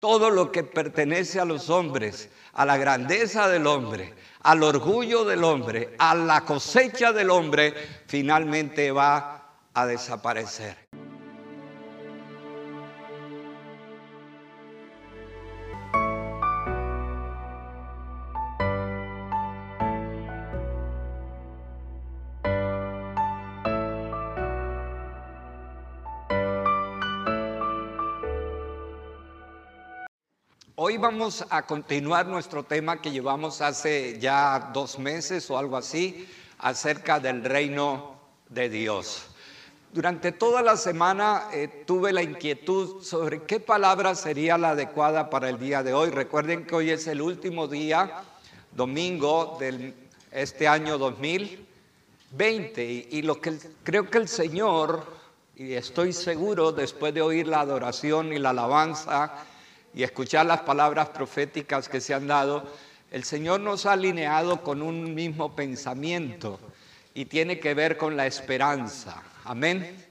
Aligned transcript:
todo 0.00 0.30
lo 0.30 0.52
que 0.52 0.64
pertenece 0.64 1.40
a 1.40 1.44
los 1.44 1.70
hombres, 1.70 2.28
a 2.52 2.64
la 2.64 2.76
grandeza 2.76 3.48
del 3.48 3.66
hombre, 3.66 4.14
al 4.42 4.62
orgullo 4.62 5.24
del 5.24 5.44
hombre, 5.44 5.94
a 5.98 6.14
la 6.14 6.44
cosecha 6.44 7.12
del 7.12 7.30
hombre, 7.30 7.74
finalmente 8.06 8.92
va 8.92 9.56
a 9.74 9.86
desaparecer. 9.86 10.87
Vamos 31.00 31.44
a 31.48 31.64
continuar 31.64 32.26
nuestro 32.26 32.64
tema 32.64 33.00
que 33.00 33.12
llevamos 33.12 33.60
hace 33.60 34.18
ya 34.18 34.70
dos 34.74 34.98
meses 34.98 35.48
o 35.48 35.56
algo 35.56 35.76
así, 35.76 36.28
acerca 36.58 37.20
del 37.20 37.44
reino 37.44 38.16
de 38.48 38.68
Dios. 38.68 39.26
Durante 39.92 40.32
toda 40.32 40.60
la 40.60 40.76
semana 40.76 41.50
eh, 41.52 41.84
tuve 41.86 42.12
la 42.12 42.24
inquietud 42.24 43.00
sobre 43.00 43.44
qué 43.44 43.60
palabra 43.60 44.16
sería 44.16 44.58
la 44.58 44.70
adecuada 44.70 45.30
para 45.30 45.48
el 45.48 45.60
día 45.60 45.84
de 45.84 45.94
hoy. 45.94 46.10
Recuerden 46.10 46.66
que 46.66 46.74
hoy 46.74 46.90
es 46.90 47.06
el 47.06 47.22
último 47.22 47.68
día, 47.68 48.24
domingo 48.72 49.56
de 49.60 49.94
este 50.32 50.66
año 50.66 50.98
2020, 50.98 52.84
y, 52.84 53.08
y 53.12 53.22
lo 53.22 53.40
que 53.40 53.56
creo 53.84 54.10
que 54.10 54.18
el 54.18 54.26
Señor, 54.26 55.06
y 55.54 55.74
estoy 55.74 56.12
seguro 56.12 56.72
después 56.72 57.14
de 57.14 57.22
oír 57.22 57.46
la 57.46 57.60
adoración 57.60 58.32
y 58.32 58.40
la 58.40 58.50
alabanza, 58.50 59.44
y 59.94 60.02
escuchar 60.02 60.46
las 60.46 60.60
palabras 60.60 61.08
proféticas 61.10 61.88
que 61.88 62.00
se 62.00 62.14
han 62.14 62.26
dado, 62.26 62.64
el 63.10 63.24
Señor 63.24 63.60
nos 63.60 63.86
ha 63.86 63.92
alineado 63.92 64.62
con 64.62 64.82
un 64.82 65.14
mismo 65.14 65.56
pensamiento 65.56 66.60
y 67.14 67.24
tiene 67.24 67.58
que 67.58 67.74
ver 67.74 67.96
con 67.96 68.16
la 68.16 68.26
esperanza. 68.26 69.22
Amén. 69.44 70.06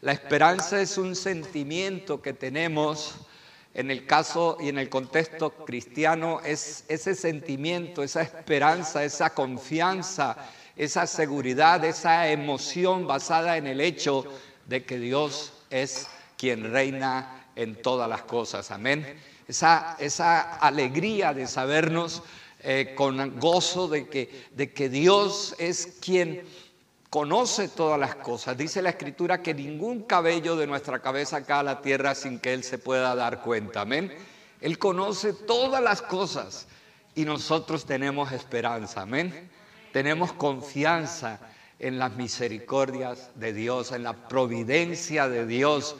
La 0.00 0.12
esperanza 0.12 0.80
es 0.80 0.96
un 0.96 1.16
sentimiento 1.16 2.22
que 2.22 2.32
tenemos 2.32 3.26
en 3.74 3.90
el 3.90 4.06
caso 4.06 4.56
y 4.60 4.70
en 4.70 4.78
el 4.78 4.88
contexto 4.88 5.50
cristiano, 5.50 6.40
es 6.44 6.84
ese 6.88 7.14
sentimiento, 7.14 8.02
esa 8.02 8.22
esperanza, 8.22 9.04
esa 9.04 9.34
confianza, 9.34 10.36
esa 10.76 11.06
seguridad, 11.06 11.84
esa 11.84 12.30
emoción 12.30 13.06
basada 13.06 13.58
en 13.58 13.66
el 13.66 13.82
hecho 13.82 14.24
de 14.66 14.84
que 14.84 14.98
Dios 14.98 15.52
es 15.68 16.08
quien 16.38 16.72
reina 16.72 17.45
en 17.56 17.82
todas 17.82 18.08
las 18.08 18.22
cosas. 18.22 18.70
Amén. 18.70 19.18
Esa, 19.48 19.96
esa 19.98 20.56
alegría 20.56 21.32
de 21.32 21.46
sabernos 21.46 22.22
eh, 22.60 22.94
con 22.96 23.38
gozo 23.38 23.88
de 23.88 24.08
que, 24.08 24.46
de 24.52 24.72
que 24.72 24.88
Dios 24.88 25.54
es 25.58 25.98
quien 26.00 26.42
conoce 27.10 27.68
todas 27.68 27.98
las 27.98 28.16
cosas. 28.16 28.56
Dice 28.56 28.82
la 28.82 28.90
escritura 28.90 29.42
que 29.42 29.54
ningún 29.54 30.02
cabello 30.02 30.56
de 30.56 30.66
nuestra 30.66 31.00
cabeza 31.00 31.44
cae 31.44 31.60
a 31.60 31.62
la 31.62 31.80
tierra 31.80 32.14
sin 32.14 32.38
que 32.38 32.52
Él 32.52 32.62
se 32.62 32.78
pueda 32.78 33.14
dar 33.14 33.42
cuenta. 33.42 33.82
Amén. 33.82 34.12
Él 34.60 34.78
conoce 34.78 35.32
todas 35.32 35.82
las 35.82 36.02
cosas 36.02 36.66
y 37.14 37.24
nosotros 37.24 37.86
tenemos 37.86 38.32
esperanza. 38.32 39.02
Amén. 39.02 39.48
Tenemos 39.92 40.32
confianza 40.32 41.38
en 41.78 41.98
las 41.98 42.16
misericordias 42.16 43.30
de 43.34 43.52
Dios, 43.52 43.92
en 43.92 44.02
la 44.02 44.28
providencia 44.28 45.28
de 45.28 45.46
Dios 45.46 45.96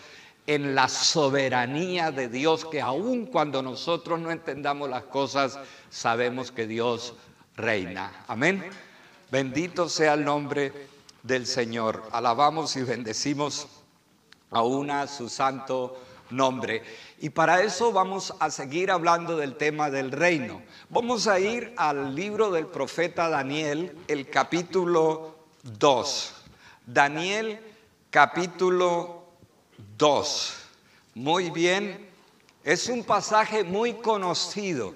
en 0.47 0.75
la 0.75 0.89
soberanía 0.89 2.11
de 2.11 2.29
Dios, 2.29 2.65
que 2.65 2.81
aun 2.81 3.27
cuando 3.27 3.63
nosotros 3.63 4.21
no 4.21 4.31
entendamos 4.31 4.89
las 4.89 5.05
cosas, 5.05 5.59
sabemos 5.91 6.53
que 6.53 6.67
Dios 6.67 7.15
reina. 7.57 8.25
Amén. 8.29 8.65
Bendito 9.31 9.89
sea 9.89 10.15
el 10.15 10.25
nombre 10.25 10.73
del 11.23 11.47
Señor. 11.47 12.05
Alabamos 12.13 12.77
y 12.77 12.83
bendecimos 12.83 13.67
aún 14.51 14.91
a 14.91 15.07
su 15.09 15.29
santo 15.29 16.01
nombre. 16.31 16.83
Y 17.19 17.31
para 17.31 17.63
eso 17.63 17.93
vamos 17.93 18.35
a 18.39 18.51
seguir 18.51 18.91
hablando 18.91 19.37
del 19.37 19.57
tema 19.57 19.91
del 19.91 20.13
reino. 20.13 20.63
Vamos 20.91 21.27
a 21.27 21.41
ir 21.41 21.73
al 21.77 22.15
libro 22.15 22.51
del 22.51 22.67
profeta 22.67 23.29
Daniel, 23.29 23.97
el 24.07 24.29
capítulo 24.31 25.37
2. 25.63 26.35
Daniel 26.87 27.61
capítulo 28.11 29.16
2. 29.99 30.55
Muy 31.15 31.51
bien, 31.51 32.09
es 32.65 32.89
un 32.89 33.05
pasaje 33.05 33.65
muy 33.65 33.95
conocido 33.95 34.95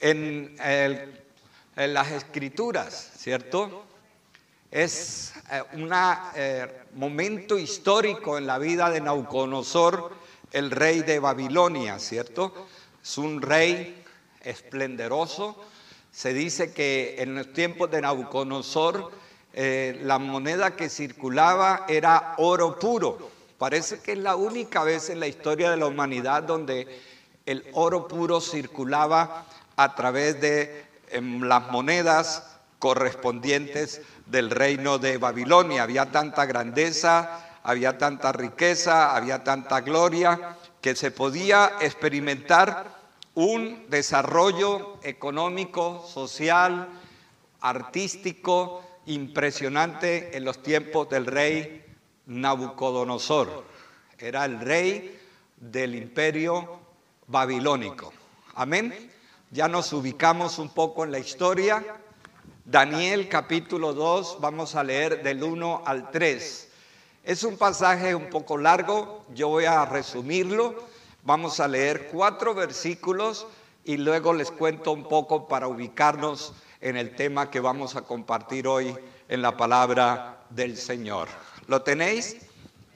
en, 0.00 0.56
las 1.76 2.10
escrituras, 2.10 3.12
¿cierto? 3.16 3.84
Es 4.70 5.32
eh, 5.50 5.62
un 5.74 5.90
eh, 6.34 6.66
momento 6.94 7.56
histórico 7.56 8.36
en 8.36 8.46
la 8.46 8.58
vida 8.58 8.90
de 8.90 9.00
Nauconosor, 9.00 10.12
el 10.52 10.70
rey 10.70 11.02
de 11.02 11.20
Babilonia, 11.20 11.98
¿cierto? 11.98 12.66
Es 13.02 13.16
un 13.16 13.40
rey 13.40 14.04
esplendoroso. 14.42 15.56
Se 16.10 16.34
dice 16.34 16.72
que 16.72 17.16
en 17.18 17.36
los 17.36 17.52
tiempos 17.52 17.90
de 17.90 18.00
Nauconosor 18.00 19.12
eh, 19.52 19.98
la 20.02 20.18
moneda 20.18 20.76
que 20.76 20.88
circulaba 20.88 21.86
era 21.88 22.34
oro 22.38 22.78
puro. 22.78 23.37
Parece 23.58 23.98
que 24.00 24.12
es 24.12 24.18
la 24.18 24.36
única 24.36 24.84
vez 24.84 25.10
en 25.10 25.18
la 25.18 25.26
historia 25.26 25.72
de 25.72 25.76
la 25.76 25.86
humanidad 25.86 26.44
donde 26.44 26.86
el 27.44 27.64
oro 27.72 28.06
puro 28.06 28.40
circulaba 28.40 29.46
a 29.74 29.96
través 29.96 30.40
de 30.40 30.86
em, 31.10 31.42
las 31.42 31.68
monedas 31.72 32.56
correspondientes 32.78 34.02
del 34.26 34.50
reino 34.50 34.98
de 34.98 35.18
Babilonia. 35.18 35.82
Había 35.82 36.12
tanta 36.12 36.46
grandeza, 36.46 37.58
había 37.64 37.98
tanta 37.98 38.30
riqueza, 38.30 39.16
había 39.16 39.42
tanta 39.42 39.80
gloria, 39.80 40.56
que 40.80 40.94
se 40.94 41.10
podía 41.10 41.72
experimentar 41.80 42.96
un 43.34 43.86
desarrollo 43.88 45.00
económico, 45.02 46.06
social, 46.06 46.88
artístico 47.60 48.84
impresionante 49.06 50.36
en 50.36 50.44
los 50.44 50.62
tiempos 50.62 51.08
del 51.08 51.26
rey 51.26 51.87
Nabucodonosor. 52.28 53.64
Era 54.18 54.44
el 54.44 54.60
rey 54.60 55.18
del 55.56 55.94
imperio 55.94 56.78
babilónico. 57.26 58.12
Amén. 58.54 59.10
Ya 59.50 59.66
nos 59.66 59.92
ubicamos 59.92 60.58
un 60.58 60.68
poco 60.68 61.04
en 61.04 61.12
la 61.12 61.18
historia. 61.18 61.82
Daniel 62.64 63.28
capítulo 63.28 63.94
2, 63.94 64.38
vamos 64.40 64.74
a 64.74 64.84
leer 64.84 65.22
del 65.22 65.42
1 65.42 65.82
al 65.86 66.10
3. 66.10 66.68
Es 67.24 67.44
un 67.44 67.56
pasaje 67.56 68.14
un 68.14 68.28
poco 68.28 68.58
largo, 68.58 69.24
yo 69.34 69.48
voy 69.48 69.64
a 69.64 69.86
resumirlo. 69.86 70.86
Vamos 71.22 71.60
a 71.60 71.68
leer 71.68 72.08
cuatro 72.12 72.54
versículos 72.54 73.46
y 73.84 73.96
luego 73.96 74.34
les 74.34 74.50
cuento 74.50 74.92
un 74.92 75.08
poco 75.08 75.48
para 75.48 75.66
ubicarnos 75.66 76.52
en 76.80 76.96
el 76.96 77.16
tema 77.16 77.50
que 77.50 77.60
vamos 77.60 77.96
a 77.96 78.02
compartir 78.02 78.68
hoy 78.68 78.94
en 79.28 79.42
la 79.42 79.56
palabra 79.56 80.44
del 80.50 80.76
Señor. 80.76 81.28
¿Lo 81.68 81.82
tenéis? 81.82 82.38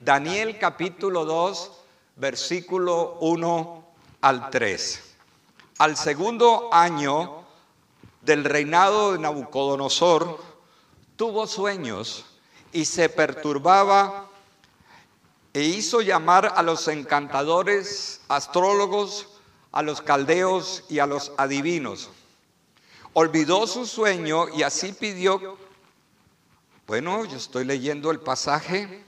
Daniel 0.01 0.59
capítulo 0.59 1.27
2, 1.27 1.73
versículo 2.17 3.19
1 3.21 3.85
al 4.23 4.49
3. 4.49 5.15
Al 5.77 5.95
segundo 5.99 6.71
año 6.73 7.45
del 8.23 8.45
reinado 8.45 9.13
de 9.13 9.19
Nabucodonosor, 9.19 10.41
tuvo 11.17 11.47
sueños 11.47 12.25
y 12.73 12.87
se 12.87 13.11
perturbaba 13.11 14.31
e 15.53 15.65
hizo 15.65 16.01
llamar 16.01 16.55
a 16.57 16.63
los 16.63 16.89
encantadores, 16.89 18.23
astrólogos, 18.29 19.29
a 19.71 19.83
los 19.83 20.01
caldeos 20.01 20.85
y 20.89 21.01
a 21.01 21.07
los 21.07 21.33
adivinos. 21.37 22.09
Olvidó 23.13 23.67
su 23.67 23.85
sueño 23.85 24.49
y 24.49 24.63
así 24.63 24.95
pidió 24.95 25.59
bueno, 26.93 27.25
yo 27.25 27.39
estoy 27.39 27.65
leyendo 27.65 28.11
el 28.11 28.21
pasaje. 28.21 29.03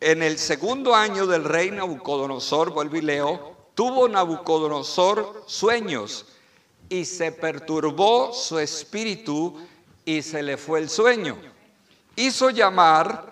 En 0.00 0.22
el 0.22 0.38
segundo 0.38 0.94
año 0.94 1.26
del 1.26 1.44
rey 1.44 1.70
Nabucodonosor, 1.70 2.70
vuelvo 2.70 2.96
y 2.96 3.02
leo, 3.02 3.54
tuvo 3.74 4.08
Nabucodonosor 4.08 5.44
sueños 5.46 6.24
y 6.88 7.04
se 7.04 7.32
perturbó 7.32 8.32
su 8.32 8.58
espíritu 8.58 9.60
y 10.06 10.22
se 10.22 10.42
le 10.42 10.56
fue 10.56 10.78
el 10.78 10.88
sueño. 10.88 11.36
Hizo 12.16 12.48
llamar 12.48 13.30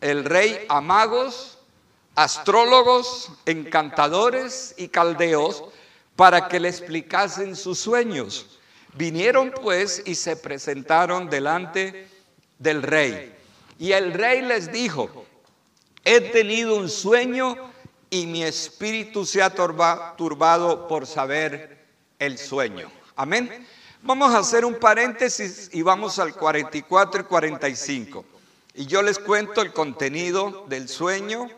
el 0.00 0.24
rey 0.24 0.66
a 0.68 0.80
magos, 0.80 1.58
astrólogos, 2.16 3.30
encantadores 3.46 4.74
y 4.76 4.88
caldeos 4.88 5.62
para 6.16 6.48
que 6.48 6.58
le 6.58 6.70
explicasen 6.70 7.54
sus 7.54 7.78
sueños. 7.78 8.58
Vinieron 8.94 9.52
pues 9.62 10.02
y 10.04 10.14
se 10.14 10.36
presentaron 10.36 11.30
delante 11.30 12.08
del 12.58 12.82
rey. 12.82 13.34
Y 13.78 13.92
el 13.92 14.12
rey 14.12 14.42
les 14.42 14.72
dijo, 14.72 15.26
he 16.04 16.20
tenido 16.20 16.76
un 16.76 16.88
sueño 16.88 17.56
y 18.10 18.26
mi 18.26 18.42
espíritu 18.42 19.24
se 19.24 19.42
ha 19.42 19.54
turbado 19.54 20.88
por 20.88 21.06
saber 21.06 21.86
el 22.18 22.36
sueño. 22.36 22.90
Amén. 23.16 23.66
Vamos 24.02 24.34
a 24.34 24.38
hacer 24.38 24.64
un 24.64 24.74
paréntesis 24.74 25.70
y 25.72 25.82
vamos 25.82 26.18
al 26.18 26.34
44 26.34 27.20
y 27.20 27.24
45. 27.24 28.24
Y 28.74 28.86
yo 28.86 29.02
les 29.02 29.18
cuento 29.18 29.62
el 29.62 29.72
contenido 29.72 30.64
del 30.68 30.88
sueño 30.88 31.48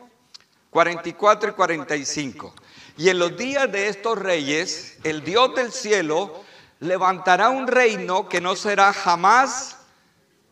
44 0.69 1.51
y 1.51 1.53
45. 1.53 2.53
Y 2.97 3.09
en 3.09 3.19
los 3.19 3.37
días 3.37 3.71
de 3.71 3.87
estos 3.87 4.17
reyes, 4.17 4.97
el 5.03 5.23
Dios 5.23 5.55
del 5.55 5.71
cielo 5.71 6.43
levantará 6.83 7.49
un 7.49 7.67
reino 7.67 8.27
que 8.27 8.41
no 8.41 8.55
será 8.55 8.93
jamás 8.93 9.77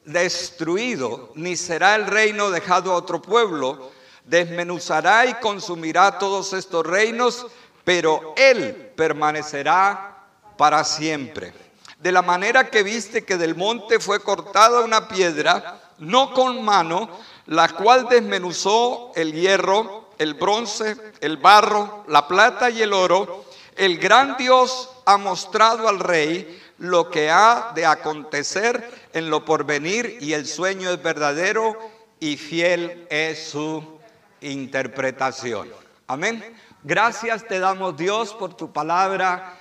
destruido, 0.05 1.31
ni 1.35 1.55
será 1.55 1.95
el 1.95 2.07
reino 2.07 2.49
dejado 2.49 2.91
a 2.91 2.95
otro 2.95 3.21
pueblo. 3.21 3.91
Desmenuzará 4.25 5.25
y 5.25 5.33
consumirá 5.35 6.17
todos 6.17 6.53
estos 6.53 6.85
reinos, 6.85 7.47
pero 7.83 8.33
Él 8.37 8.91
permanecerá 8.95 10.25
para 10.57 10.83
siempre. 10.83 11.53
De 11.99 12.11
la 12.11 12.21
manera 12.21 12.69
que 12.69 12.83
viste 12.83 13.25
que 13.25 13.37
del 13.37 13.55
monte 13.55 13.99
fue 13.99 14.21
cortada 14.21 14.81
una 14.81 15.07
piedra, 15.07 15.81
no 15.99 16.33
con 16.33 16.63
mano, 16.63 17.09
la 17.47 17.69
cual 17.69 18.07
desmenuzó 18.09 19.11
el 19.15 19.33
hierro, 19.33 20.09
el 20.17 20.35
bronce, 20.35 20.95
el 21.19 21.37
barro, 21.37 22.05
la 22.07 22.27
plata 22.27 22.69
y 22.69 22.81
el 22.81 22.93
oro, 22.93 23.45
el 23.75 23.97
gran 23.97 24.37
Dios 24.37 24.89
ha 25.05 25.17
mostrado 25.17 25.87
al 25.87 25.99
rey 25.99 26.59
lo 26.77 27.09
que 27.09 27.29
ha 27.29 27.71
de 27.75 27.85
acontecer 27.85 28.89
en 29.13 29.29
lo 29.29 29.45
porvenir 29.45 30.17
y 30.21 30.33
el 30.33 30.47
sueño 30.47 30.91
es 30.91 31.01
verdadero 31.01 31.77
y 32.19 32.37
fiel 32.37 33.07
es 33.09 33.49
su 33.49 33.99
interpretación. 34.41 35.69
Amén. 36.07 36.43
Gracias 36.83 37.47
te 37.47 37.59
damos 37.59 37.95
Dios 37.97 38.33
por 38.33 38.55
tu 38.55 38.71
palabra 38.71 39.57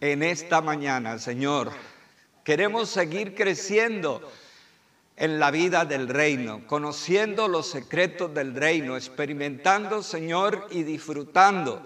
en 0.00 0.22
esta 0.22 0.60
mañana, 0.60 1.18
Señor. 1.18 1.72
Queremos 2.44 2.88
seguir 2.88 3.34
creciendo 3.34 4.22
en 5.16 5.40
la 5.40 5.50
vida 5.50 5.84
del 5.84 6.08
reino, 6.08 6.66
conociendo 6.66 7.48
los 7.48 7.68
secretos 7.68 8.32
del 8.32 8.54
reino, 8.54 8.96
experimentando, 8.96 10.02
Señor, 10.02 10.68
y 10.70 10.82
disfrutando 10.82 11.82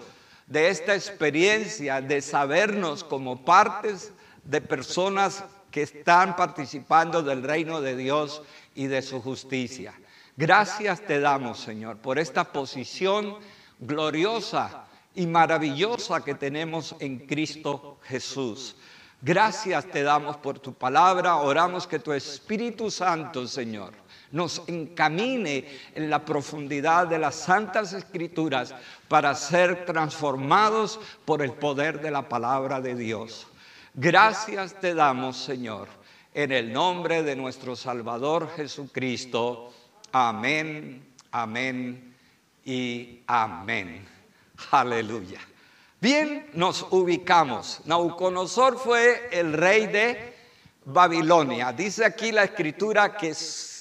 de 0.51 0.69
esta 0.69 0.93
experiencia 0.93 2.01
de 2.01 2.21
sabernos 2.21 3.05
como 3.05 3.45
partes 3.45 4.11
de 4.43 4.59
personas 4.59 5.45
que 5.71 5.83
están 5.83 6.35
participando 6.35 7.23
del 7.23 7.41
reino 7.41 7.79
de 7.79 7.95
Dios 7.95 8.41
y 8.75 8.87
de 8.87 9.01
su 9.01 9.21
justicia. 9.21 9.93
Gracias 10.35 10.99
te 11.07 11.21
damos, 11.21 11.59
Señor, 11.59 11.97
por 11.97 12.19
esta 12.19 12.51
posición 12.51 13.37
gloriosa 13.79 14.87
y 15.15 15.25
maravillosa 15.25 16.21
que 16.21 16.35
tenemos 16.35 16.95
en 16.99 17.19
Cristo 17.19 17.99
Jesús. 18.03 18.75
Gracias 19.21 19.85
te 19.85 20.03
damos 20.03 20.35
por 20.35 20.59
tu 20.59 20.73
palabra. 20.73 21.37
Oramos 21.37 21.87
que 21.87 21.99
tu 21.99 22.11
Espíritu 22.11 22.91
Santo, 22.91 23.47
Señor, 23.47 23.93
nos 24.31 24.63
encamine 24.67 25.65
en 25.95 26.09
la 26.09 26.23
profundidad 26.23 27.07
de 27.07 27.19
las 27.19 27.35
santas 27.35 27.93
escrituras 27.93 28.73
para 29.07 29.35
ser 29.35 29.85
transformados 29.85 30.99
por 31.25 31.41
el 31.41 31.53
poder 31.53 32.01
de 32.01 32.11
la 32.11 32.27
palabra 32.27 32.81
de 32.81 32.95
Dios. 32.95 33.47
Gracias 33.93 34.79
te 34.79 34.93
damos, 34.93 35.37
Señor, 35.37 35.89
en 36.33 36.51
el 36.51 36.71
nombre 36.71 37.23
de 37.23 37.35
nuestro 37.35 37.75
Salvador 37.75 38.49
Jesucristo. 38.55 39.73
Amén, 40.13 41.13
amén 41.31 42.15
y 42.63 43.19
amén. 43.27 44.07
Aleluya. 44.71 45.39
Bien, 45.99 46.47
nos 46.53 46.87
ubicamos. 46.89 47.81
Nauconosor 47.85 48.77
fue 48.77 49.29
el 49.31 49.53
rey 49.53 49.87
de 49.87 50.30
Babilonia. 50.85 51.71
Dice 51.71 52.05
aquí 52.05 52.31
la 52.31 52.43
escritura 52.43 53.15
que 53.15 53.35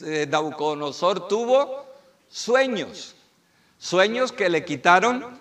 eh, 0.05 0.27
Nauconosor 0.29 1.29
tuvo 1.29 1.87
sueños, 2.29 3.17
sueños 3.79 4.33
que 4.33 4.49
le 4.49 4.65
quitaron 4.65 5.41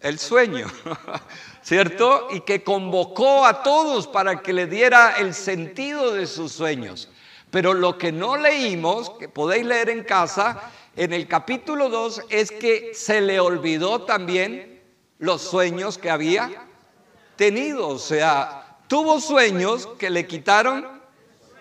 el 0.00 0.18
sueño, 0.18 0.66
¿cierto? 1.62 2.28
Y 2.30 2.40
que 2.40 2.62
convocó 2.62 3.44
a 3.44 3.62
todos 3.62 4.06
para 4.06 4.40
que 4.40 4.52
le 4.52 4.66
diera 4.66 5.16
el 5.18 5.34
sentido 5.34 6.12
de 6.12 6.26
sus 6.26 6.52
sueños. 6.52 7.08
Pero 7.50 7.74
lo 7.74 7.98
que 7.98 8.12
no 8.12 8.36
leímos, 8.36 9.10
que 9.10 9.28
podéis 9.28 9.66
leer 9.66 9.90
en 9.90 10.04
casa, 10.04 10.70
en 10.96 11.12
el 11.12 11.26
capítulo 11.26 11.88
2, 11.88 12.22
es 12.28 12.50
que 12.50 12.92
se 12.94 13.20
le 13.20 13.40
olvidó 13.40 14.02
también 14.02 14.80
los 15.18 15.42
sueños 15.42 15.98
que 15.98 16.10
había 16.10 16.66
tenido. 17.36 17.88
O 17.88 17.98
sea, 17.98 18.59
tuvo 18.90 19.20
sueños 19.20 19.86
que 20.00 20.10
le 20.10 20.26
quitaron 20.26 20.84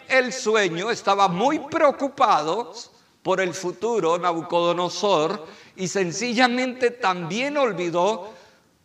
el 0.08 0.34
sueño, 0.34 0.90
estaba 0.90 1.28
muy 1.28 1.60
preocupado 1.60 2.74
por 3.22 3.40
el 3.40 3.54
futuro 3.54 4.18
Nabucodonosor 4.18 5.46
y 5.76 5.88
sencillamente 5.88 6.90
también 6.90 7.56
olvidó 7.56 8.32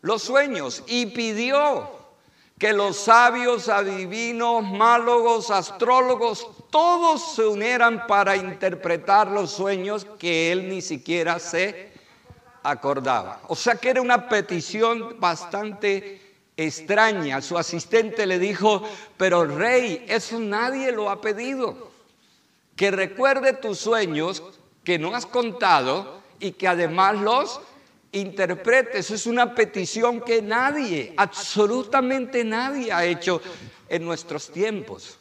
los 0.02 0.24
sueños 0.24 0.82
y 0.86 1.06
pidió 1.06 1.88
que 2.58 2.74
los 2.74 2.98
sabios, 2.98 3.70
adivinos, 3.70 4.62
málogos, 4.62 5.50
astrólogos, 5.50 6.46
todos 6.68 7.36
se 7.36 7.46
unieran 7.46 8.06
para 8.06 8.36
interpretar 8.36 9.28
los 9.28 9.52
sueños 9.52 10.06
que 10.18 10.52
él 10.52 10.68
ni 10.68 10.82
siquiera 10.82 11.38
se 11.38 11.94
acordaba. 12.62 13.40
O 13.48 13.56
sea 13.56 13.76
que 13.76 13.88
era 13.88 14.02
una 14.02 14.28
petición 14.28 15.16
bastante 15.18 16.23
extraña. 16.56 17.40
Su 17.42 17.58
asistente 17.58 18.26
le 18.26 18.38
dijo, 18.38 18.82
pero 19.16 19.44
rey, 19.44 20.04
eso 20.08 20.38
nadie 20.38 20.92
lo 20.92 21.10
ha 21.10 21.20
pedido. 21.20 21.90
Que 22.76 22.90
recuerde 22.90 23.52
tus 23.52 23.78
sueños 23.78 24.42
que 24.82 24.98
no 24.98 25.14
has 25.14 25.26
contado 25.26 26.20
y 26.40 26.52
que 26.52 26.68
además 26.68 27.16
los 27.16 27.60
interpretes. 28.12 29.10
Es 29.10 29.26
una 29.26 29.54
petición 29.54 30.20
que 30.20 30.42
nadie, 30.42 31.14
absolutamente 31.16 32.44
nadie 32.44 32.92
ha 32.92 33.04
hecho 33.04 33.40
en 33.88 34.04
nuestros 34.04 34.50
tiempos. 34.50 35.18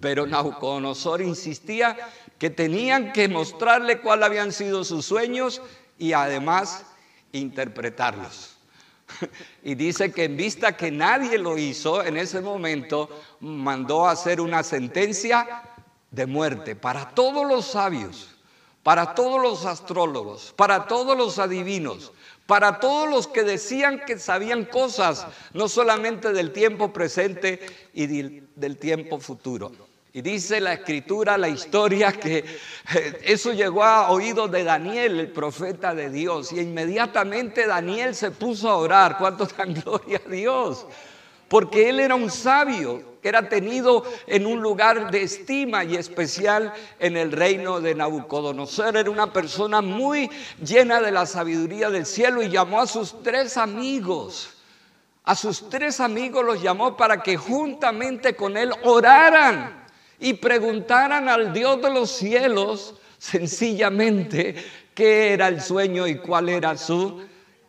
Pero 0.00 0.26
Nabucodonosor 0.26 1.22
insistía 1.22 1.96
que 2.38 2.50
tenían 2.50 3.12
que 3.12 3.28
mostrarle 3.28 4.00
cuáles 4.00 4.26
habían 4.26 4.52
sido 4.52 4.84
sus 4.84 5.04
sueños 5.06 5.60
y 5.98 6.12
además 6.12 6.84
interpretarlos. 7.32 8.57
Y 9.62 9.74
dice 9.74 10.12
que 10.12 10.24
en 10.24 10.36
vista 10.36 10.76
que 10.76 10.90
nadie 10.90 11.38
lo 11.38 11.58
hizo 11.58 12.04
en 12.04 12.16
ese 12.16 12.40
momento, 12.40 13.08
mandó 13.40 14.06
a 14.06 14.12
hacer 14.12 14.40
una 14.40 14.62
sentencia 14.62 15.62
de 16.10 16.26
muerte 16.26 16.74
para 16.74 17.10
todos 17.10 17.46
los 17.46 17.66
sabios, 17.66 18.36
para 18.82 19.14
todos 19.14 19.42
los 19.42 19.66
astrólogos, 19.66 20.54
para 20.56 20.86
todos 20.86 21.16
los 21.16 21.38
adivinos, 21.38 22.12
para 22.46 22.80
todos 22.80 23.10
los 23.10 23.26
que 23.26 23.42
decían 23.42 24.00
que 24.06 24.18
sabían 24.18 24.64
cosas, 24.64 25.26
no 25.52 25.68
solamente 25.68 26.32
del 26.32 26.52
tiempo 26.52 26.92
presente 26.92 27.60
y 27.92 28.06
del 28.06 28.78
tiempo 28.78 29.18
futuro. 29.18 29.87
Y 30.18 30.20
dice 30.20 30.60
la 30.60 30.72
escritura, 30.72 31.38
la 31.38 31.48
historia, 31.48 32.10
que 32.10 32.38
eh, 32.38 33.20
eso 33.22 33.52
llegó 33.52 33.84
a 33.84 34.10
oídos 34.10 34.50
de 34.50 34.64
Daniel, 34.64 35.20
el 35.20 35.30
profeta 35.30 35.94
de 35.94 36.10
Dios. 36.10 36.50
Y 36.50 36.58
inmediatamente 36.58 37.68
Daniel 37.68 38.16
se 38.16 38.32
puso 38.32 38.68
a 38.68 38.78
orar. 38.78 39.16
¿Cuánto 39.16 39.46
dan 39.46 39.74
gloria 39.84 40.20
a 40.26 40.28
Dios? 40.28 40.86
Porque 41.46 41.88
él 41.88 42.00
era 42.00 42.16
un 42.16 42.32
sabio, 42.32 43.20
que 43.22 43.28
era 43.28 43.48
tenido 43.48 44.02
en 44.26 44.46
un 44.46 44.60
lugar 44.60 45.12
de 45.12 45.22
estima 45.22 45.84
y 45.84 45.94
especial 45.94 46.72
en 46.98 47.16
el 47.16 47.30
reino 47.30 47.80
de 47.80 47.94
Nabucodonosor. 47.94 48.96
Era 48.96 49.10
una 49.12 49.32
persona 49.32 49.82
muy 49.82 50.28
llena 50.60 51.00
de 51.00 51.12
la 51.12 51.26
sabiduría 51.26 51.90
del 51.90 52.06
cielo 52.06 52.42
y 52.42 52.48
llamó 52.48 52.80
a 52.80 52.88
sus 52.88 53.22
tres 53.22 53.56
amigos. 53.56 54.52
A 55.22 55.36
sus 55.36 55.68
tres 55.68 56.00
amigos 56.00 56.44
los 56.44 56.60
llamó 56.60 56.96
para 56.96 57.22
que 57.22 57.36
juntamente 57.36 58.34
con 58.34 58.56
él 58.56 58.72
oraran 58.82 59.86
y 60.20 60.34
preguntaran 60.34 61.28
al 61.28 61.52
Dios 61.52 61.80
de 61.80 61.90
los 61.90 62.10
cielos 62.10 62.94
sencillamente 63.18 64.54
qué 64.94 65.32
era 65.32 65.48
el 65.48 65.60
sueño 65.60 66.06
y 66.06 66.18
cuál 66.18 66.48
era 66.48 66.76
su 66.76 67.22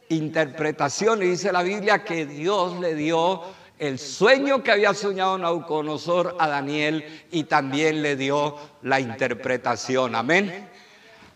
interpretación. 0.09 1.21
Y 1.23 1.27
dice 1.27 1.51
la 1.51 1.63
Biblia 1.63 2.03
que 2.03 2.25
Dios 2.25 2.79
le 2.79 2.95
dio 2.95 3.41
el 3.77 3.97
sueño 3.97 4.61
que 4.61 4.71
había 4.71 4.93
soñado 4.93 5.37
Nauconosor 5.37 6.35
a 6.39 6.47
Daniel 6.47 7.23
y 7.31 7.45
también 7.45 8.01
le 8.01 8.15
dio 8.15 8.55
la 8.81 8.99
interpretación. 8.99 10.15
Amén. 10.15 10.67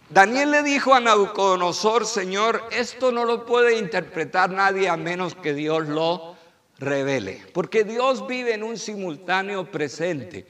Daniel 0.10 0.52
le 0.52 0.64
dijo 0.64 0.94
a 0.94 1.00
Nabucodonosor, 1.00 2.06
Señor, 2.06 2.64
esto 2.72 3.12
no 3.12 3.26
lo 3.26 3.46
puede 3.46 3.80
interpretar 3.80 4.52
nadie 4.52 4.90
a 4.90 4.98
menos 4.98 5.34
que 5.34 5.54
Dios 5.54 5.88
lo 5.88 6.36
revele, 6.78 7.42
porque 7.54 7.84
Dios 7.84 8.28
vive 8.28 8.54
en 8.54 8.64
un 8.64 8.78
simultáneo 8.78 9.72
presente. 9.72 10.46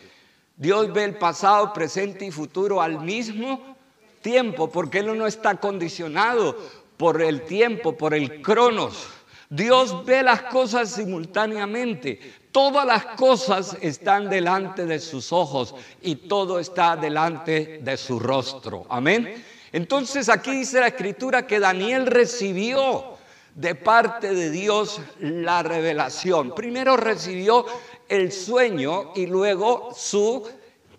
Dios 0.56 0.94
ve 0.94 1.04
el 1.04 1.18
pasado, 1.18 1.74
presente 1.74 2.26
y 2.26 2.32
futuro 2.32 2.82
al 2.82 3.00
mismo 3.02 3.76
tiempo, 4.22 4.70
porque 4.70 5.00
Él 5.00 5.18
no 5.18 5.28
está 5.28 5.56
condicionado 5.56 6.58
por 6.98 7.22
el 7.22 7.42
tiempo, 7.42 7.98
por 7.98 8.14
el 8.14 8.42
cronos. 8.42 9.08
Dios 9.50 10.06
ve 10.06 10.24
las 10.24 10.44
cosas 10.44 10.90
simultáneamente. 10.92 12.20
Todas 12.52 12.86
las 12.86 13.06
cosas 13.18 13.78
están 13.82 14.30
delante 14.30 14.86
de 14.86 15.00
sus 15.00 15.32
ojos 15.32 15.76
y 16.02 16.16
todo 16.16 16.60
está 16.60 16.96
delante 16.96 17.80
de 17.84 17.98
su 17.98 18.20
rostro. 18.20 18.86
Amén. 18.90 19.44
Entonces 19.72 20.30
aquí 20.30 20.52
dice 20.52 20.80
la 20.80 20.88
escritura 20.88 21.48
que 21.48 21.60
Daniel 21.60 22.06
recibió 22.08 23.14
de 23.56 23.76
parte 23.76 24.34
de 24.34 24.50
Dios 24.50 25.00
la 25.20 25.62
revelación. 25.64 26.56
Primero 26.56 26.98
recibió 26.98 27.66
el 28.14 28.32
sueño 28.32 29.12
y 29.16 29.26
luego 29.26 29.92
su 29.96 30.48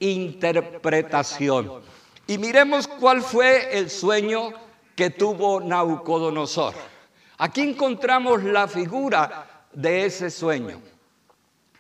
interpretación. 0.00 1.83
Y 2.26 2.38
miremos 2.38 2.88
cuál 2.88 3.23
fue 3.23 3.78
el 3.78 3.88
sueño 3.88 4.52
que 4.97 5.11
tuvo 5.11 5.61
Nabucodonosor. 5.61 6.75
Aquí 7.38 7.62
encontramos 7.62 8.42
la 8.42 8.66
figura 8.66 9.66
de 9.73 10.06
ese 10.06 10.30
sueño. 10.30 10.80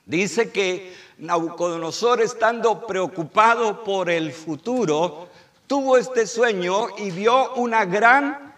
Dice 0.06 0.50
que 0.50 0.94
Nabucodonosor, 1.18 2.20
estando 2.20 2.86
preocupado 2.86 3.82
por 3.82 4.10
el 4.10 4.32
futuro, 4.32 5.28
tuvo 5.66 5.96
este 5.96 6.26
sueño 6.26 6.88
y 6.98 7.10
vio 7.10 7.54
una 7.54 7.84
gran 7.84 8.54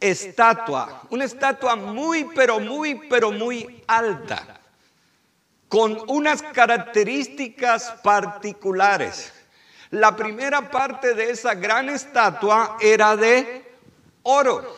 estatua, 0.00 1.02
una 1.10 1.24
estatua 1.24 1.76
muy, 1.76 2.24
pero 2.34 2.60
muy, 2.60 2.94
pero 3.08 3.32
muy 3.32 3.82
alta, 3.86 4.55
con 5.76 6.02
unas 6.06 6.40
características 6.40 7.96
particulares. 8.02 9.30
La 9.90 10.16
primera 10.16 10.70
parte 10.70 11.12
de 11.12 11.28
esa 11.28 11.54
gran 11.54 11.90
estatua 11.90 12.78
era 12.80 13.14
de 13.14 13.62
oro. 14.22 14.74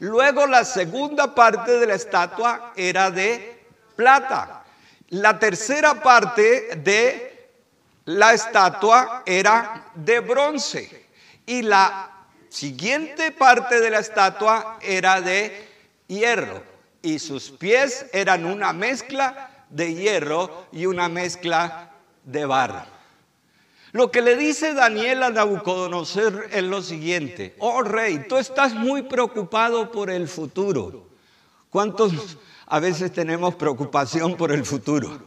Luego 0.00 0.44
la 0.48 0.64
segunda 0.64 1.32
parte 1.36 1.78
de 1.78 1.86
la 1.86 1.94
estatua 1.94 2.72
era 2.74 3.12
de 3.12 3.62
plata. 3.94 4.64
La 5.10 5.38
tercera 5.38 6.02
parte 6.02 6.74
de 6.78 7.50
la 8.06 8.32
estatua 8.34 9.22
era 9.24 9.84
de 9.94 10.18
bronce. 10.18 11.06
Y 11.46 11.62
la 11.62 12.10
siguiente 12.48 13.30
parte 13.30 13.80
de 13.80 13.90
la 13.90 14.00
estatua 14.00 14.80
era 14.82 15.20
de 15.20 15.68
hierro. 16.08 16.60
Y 17.02 17.20
sus 17.20 17.52
pies 17.52 18.06
eran 18.12 18.46
una 18.46 18.72
mezcla 18.72 19.54
de 19.70 19.94
hierro 19.94 20.66
y 20.72 20.86
una 20.86 21.08
mezcla 21.08 21.92
de 22.24 22.46
barro. 22.46 22.98
Lo 23.92 24.10
que 24.10 24.20
le 24.20 24.36
dice 24.36 24.74
Daniel 24.74 25.22
a 25.22 25.30
Nabucodonosor 25.30 26.48
es 26.52 26.62
lo 26.62 26.82
siguiente, 26.82 27.54
oh 27.58 27.82
rey, 27.82 28.26
tú 28.28 28.36
estás 28.36 28.74
muy 28.74 29.02
preocupado 29.02 29.90
por 29.90 30.10
el 30.10 30.28
futuro. 30.28 31.06
¿Cuántos 31.70 32.38
a 32.66 32.80
veces 32.80 33.12
tenemos 33.12 33.54
preocupación 33.54 34.36
por 34.36 34.52
el 34.52 34.64
futuro? 34.66 35.22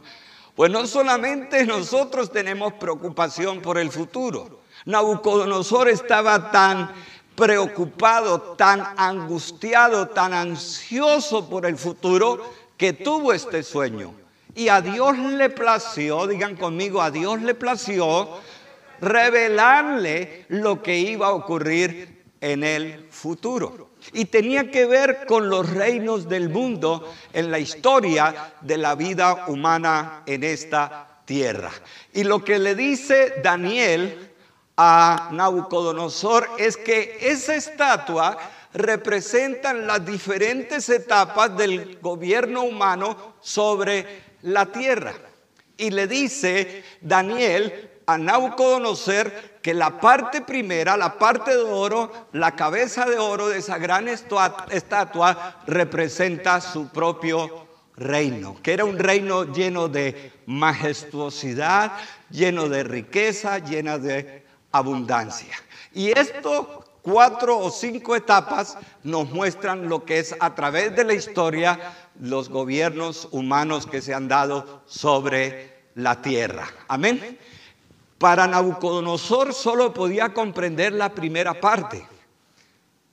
Pues 0.54 0.70
no 0.70 0.86
solamente 0.86 1.66
nosotros 1.66 2.30
tenemos 2.30 2.74
preocupación 2.74 3.60
por 3.60 3.78
el 3.78 3.90
futuro. 3.90 4.60
Nabucodonosor 4.84 5.88
estaba 5.88 6.50
tan 6.50 6.92
preocupado, 7.34 8.40
tan 8.56 8.94
angustiado, 8.96 10.08
tan 10.08 10.34
ansioso 10.34 11.48
por 11.48 11.66
el 11.66 11.76
futuro 11.76 12.42
que 12.76 12.92
tuvo 12.92 13.32
este 13.32 13.62
sueño. 13.62 14.21
Y 14.54 14.68
a 14.68 14.80
Dios 14.80 15.18
le 15.18 15.48
plació, 15.50 16.26
digan 16.26 16.56
conmigo, 16.56 17.00
a 17.00 17.10
Dios 17.10 17.40
le 17.42 17.54
plació 17.54 18.28
revelarle 19.00 20.46
lo 20.48 20.82
que 20.82 20.96
iba 20.96 21.28
a 21.28 21.32
ocurrir 21.32 22.24
en 22.40 22.64
el 22.64 23.06
futuro. 23.10 23.90
Y 24.12 24.26
tenía 24.26 24.70
que 24.70 24.84
ver 24.84 25.26
con 25.26 25.48
los 25.48 25.70
reinos 25.70 26.28
del 26.28 26.48
mundo 26.48 27.12
en 27.32 27.50
la 27.50 27.58
historia 27.58 28.54
de 28.60 28.76
la 28.76 28.94
vida 28.94 29.46
humana 29.46 30.22
en 30.26 30.44
esta 30.44 31.20
tierra. 31.24 31.70
Y 32.12 32.24
lo 32.24 32.44
que 32.44 32.58
le 32.58 32.74
dice 32.74 33.40
Daniel 33.42 34.30
a 34.76 35.30
Nabucodonosor 35.32 36.48
es 36.58 36.76
que 36.76 37.18
esa 37.20 37.54
estatua 37.54 38.36
representa 38.74 39.72
las 39.72 40.04
diferentes 40.04 40.88
etapas 40.88 41.56
del 41.56 41.98
gobierno 42.00 42.62
humano 42.62 43.34
sobre 43.40 44.31
la 44.42 44.66
tierra. 44.66 45.14
Y 45.76 45.90
le 45.90 46.06
dice 46.06 46.84
Daniel 47.00 47.90
a 48.06 48.18
Nabucodonosor 48.18 49.32
que 49.62 49.74
la 49.74 50.00
parte 50.00 50.42
primera, 50.42 50.96
la 50.96 51.18
parte 51.18 51.56
de 51.56 51.62
oro, 51.62 52.28
la 52.32 52.54
cabeza 52.56 53.06
de 53.06 53.18
oro 53.18 53.48
de 53.48 53.58
esa 53.58 53.78
gran 53.78 54.08
estatua 54.08 55.62
representa 55.66 56.60
su 56.60 56.88
propio 56.88 57.66
reino, 57.96 58.56
que 58.62 58.72
era 58.72 58.84
un 58.84 58.98
reino 58.98 59.52
lleno 59.52 59.88
de 59.88 60.32
majestuosidad, 60.46 61.92
lleno 62.30 62.68
de 62.68 62.82
riqueza, 62.82 63.58
llena 63.58 63.98
de 63.98 64.44
abundancia. 64.72 65.54
Y 65.94 66.10
esto 66.18 66.81
cuatro 67.02 67.58
o 67.58 67.70
cinco 67.70 68.16
etapas 68.16 68.78
nos 69.02 69.30
muestran 69.30 69.88
lo 69.88 70.04
que 70.04 70.20
es 70.20 70.34
a 70.38 70.54
través 70.54 70.94
de 70.96 71.04
la 71.04 71.14
historia 71.14 71.78
los 72.20 72.48
gobiernos 72.48 73.28
humanos 73.32 73.86
que 73.86 74.00
se 74.00 74.14
han 74.14 74.28
dado 74.28 74.82
sobre 74.86 75.82
la 75.94 76.22
tierra. 76.22 76.68
Amén. 76.88 77.38
Para 78.18 78.46
Nabucodonosor 78.46 79.52
solo 79.52 79.92
podía 79.92 80.32
comprender 80.32 80.92
la 80.92 81.12
primera 81.12 81.60
parte 81.60 82.06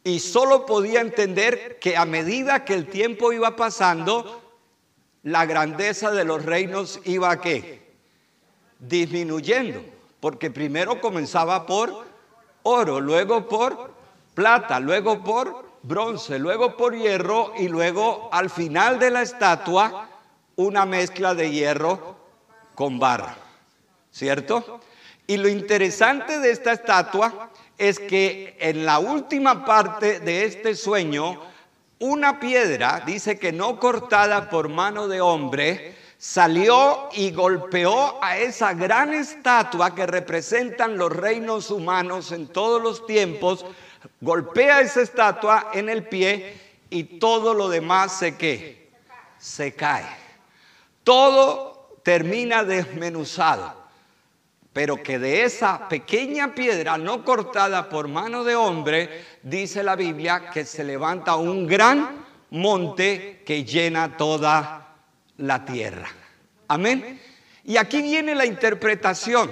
y 0.04 0.20
solo 0.20 0.66
podía 0.66 1.02
entender 1.02 1.80
que 1.80 1.98
a 1.98 2.06
medida 2.06 2.64
que 2.64 2.76
el 2.76 2.88
tiempo 2.88 3.34
iba 3.34 3.56
pasando, 3.56 4.42
la 5.24 5.46
grandeza 5.46 6.12
de 6.12 6.24
los 6.24 6.46
reinos 6.46 7.00
iba 7.04 7.42
qué? 7.42 7.90
Disminuyendo, 8.80 9.84
porque 10.20 10.50
primero 10.52 11.02
comenzaba 11.02 11.66
por 11.66 12.09
oro, 12.64 13.00
luego 13.00 13.48
por 13.48 13.92
plata, 14.34 14.80
luego 14.80 15.24
por 15.24 15.70
bronce, 15.84 16.40
luego 16.40 16.76
por 16.76 16.96
hierro 16.96 17.54
y 17.58 17.68
luego 17.68 18.30
al 18.32 18.50
final 18.50 19.00
de 19.00 19.12
la 19.12 19.22
estatua 19.22 20.10
una 20.56 20.86
mezcla 20.86 21.34
de 21.36 21.52
hierro 21.52 22.18
con 22.76 23.00
barro. 23.00 23.36
¿Cierto? 24.12 24.82
Y 25.28 25.38
lo 25.38 25.48
interesante 25.48 26.40
de 26.40 26.52
esta 26.52 26.72
estatua 26.72 27.52
es 27.78 28.00
que 28.00 28.58
en 28.60 28.86
la 28.86 29.00
última 29.00 29.64
parte 29.64 30.20
de 30.20 30.46
este 30.46 30.76
sueño, 30.76 31.40
una 32.00 32.40
piedra, 32.40 33.04
dice 33.06 33.38
que 33.38 33.52
no 33.52 33.80
cortada 33.80 34.50
por 34.50 34.70
mano 34.70 35.08
de 35.08 35.22
hombre, 35.22 35.96
salió 36.20 37.08
y 37.14 37.32
golpeó 37.32 38.22
a 38.22 38.38
esa 38.38 38.74
gran 38.74 39.14
estatua 39.14 39.96
que 39.96 40.06
representan 40.06 40.98
los 40.98 41.16
reinos 41.16 41.72
humanos 41.72 42.34
en 42.34 42.48
todos 42.48 42.84
los 42.84 43.08
tiempos, 43.08 43.66
golpea 44.20 44.82
esa 44.82 45.02
estatua 45.02 45.70
en 45.74 45.88
el 45.88 46.04
pie 46.10 46.60
y 46.90 47.06
todo 47.20 47.54
lo 47.54 47.70
demás 47.70 48.20
se 48.20 48.36
que 48.36 48.92
se 49.38 49.74
cae. 49.74 50.06
Todo 51.06 51.98
termina 52.04 52.66
desmenuzado. 52.66 53.80
Pero 54.74 55.02
que 55.02 55.18
de 55.18 55.44
esa 55.44 55.88
pequeña 55.88 56.54
piedra 56.54 56.98
no 56.98 57.24
cortada 57.26 57.90
por 57.90 58.08
mano 58.08 58.44
de 58.44 58.56
hombre, 58.56 59.26
dice 59.42 59.84
la 59.84 59.96
Biblia 59.96 60.52
que 60.52 60.64
se 60.64 60.84
levanta 60.84 61.36
un 61.38 61.66
gran 61.66 62.26
monte 62.52 63.42
que 63.46 63.64
llena 63.64 64.16
toda 64.16 64.89
la 65.40 65.66
tierra. 65.66 66.08
Amén. 66.68 67.20
Y 67.64 67.78
aquí 67.78 68.02
viene 68.02 68.36
la 68.36 68.46
interpretación. 68.46 69.52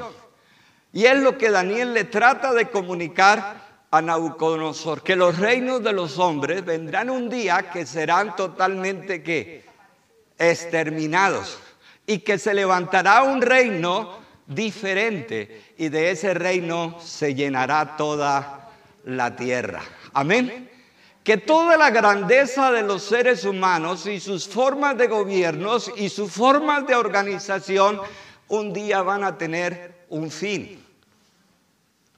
Y 0.93 1.05
es 1.05 1.17
lo 1.17 1.37
que 1.37 1.49
Daniel 1.49 1.93
le 1.93 2.05
trata 2.05 2.53
de 2.53 2.69
comunicar 2.69 3.67
a 3.89 4.01
Nabucodonosor, 4.01 5.01
que 5.01 5.15
los 5.15 5.37
reinos 5.37 5.83
de 5.83 5.93
los 5.93 6.19
hombres 6.19 6.63
vendrán 6.65 7.09
un 7.09 7.29
día 7.29 7.69
que 7.71 7.85
serán 7.85 8.35
totalmente 8.35 9.23
que 9.23 9.63
exterminados 10.37 11.57
y 12.05 12.19
que 12.19 12.37
se 12.37 12.53
levantará 12.53 13.23
un 13.23 13.41
reino 13.41 14.19
diferente 14.45 15.73
y 15.77 15.89
de 15.89 16.11
ese 16.11 16.33
reino 16.33 16.99
se 16.99 17.33
llenará 17.33 17.95
toda 17.97 18.71
la 19.05 19.35
tierra. 19.35 19.81
Amén. 20.13 20.69
Que 21.27 21.35
toda 21.35 21.75
la 21.75 21.89
grandeza 21.89 22.71
de 22.71 22.83
los 22.83 23.03
seres 23.03 23.43
humanos 23.43 24.05
y 24.05 24.21
sus 24.21 24.47
formas 24.47 24.97
de 24.97 25.07
gobiernos 25.07 25.91
y 25.97 26.07
sus 26.07 26.31
formas 26.31 26.87
de 26.87 26.95
organización 26.95 27.99
un 28.47 28.71
día 28.71 29.01
van 29.01 29.25
a 29.25 29.37
tener 29.37 30.05
un 30.07 30.31
fin 30.31 30.81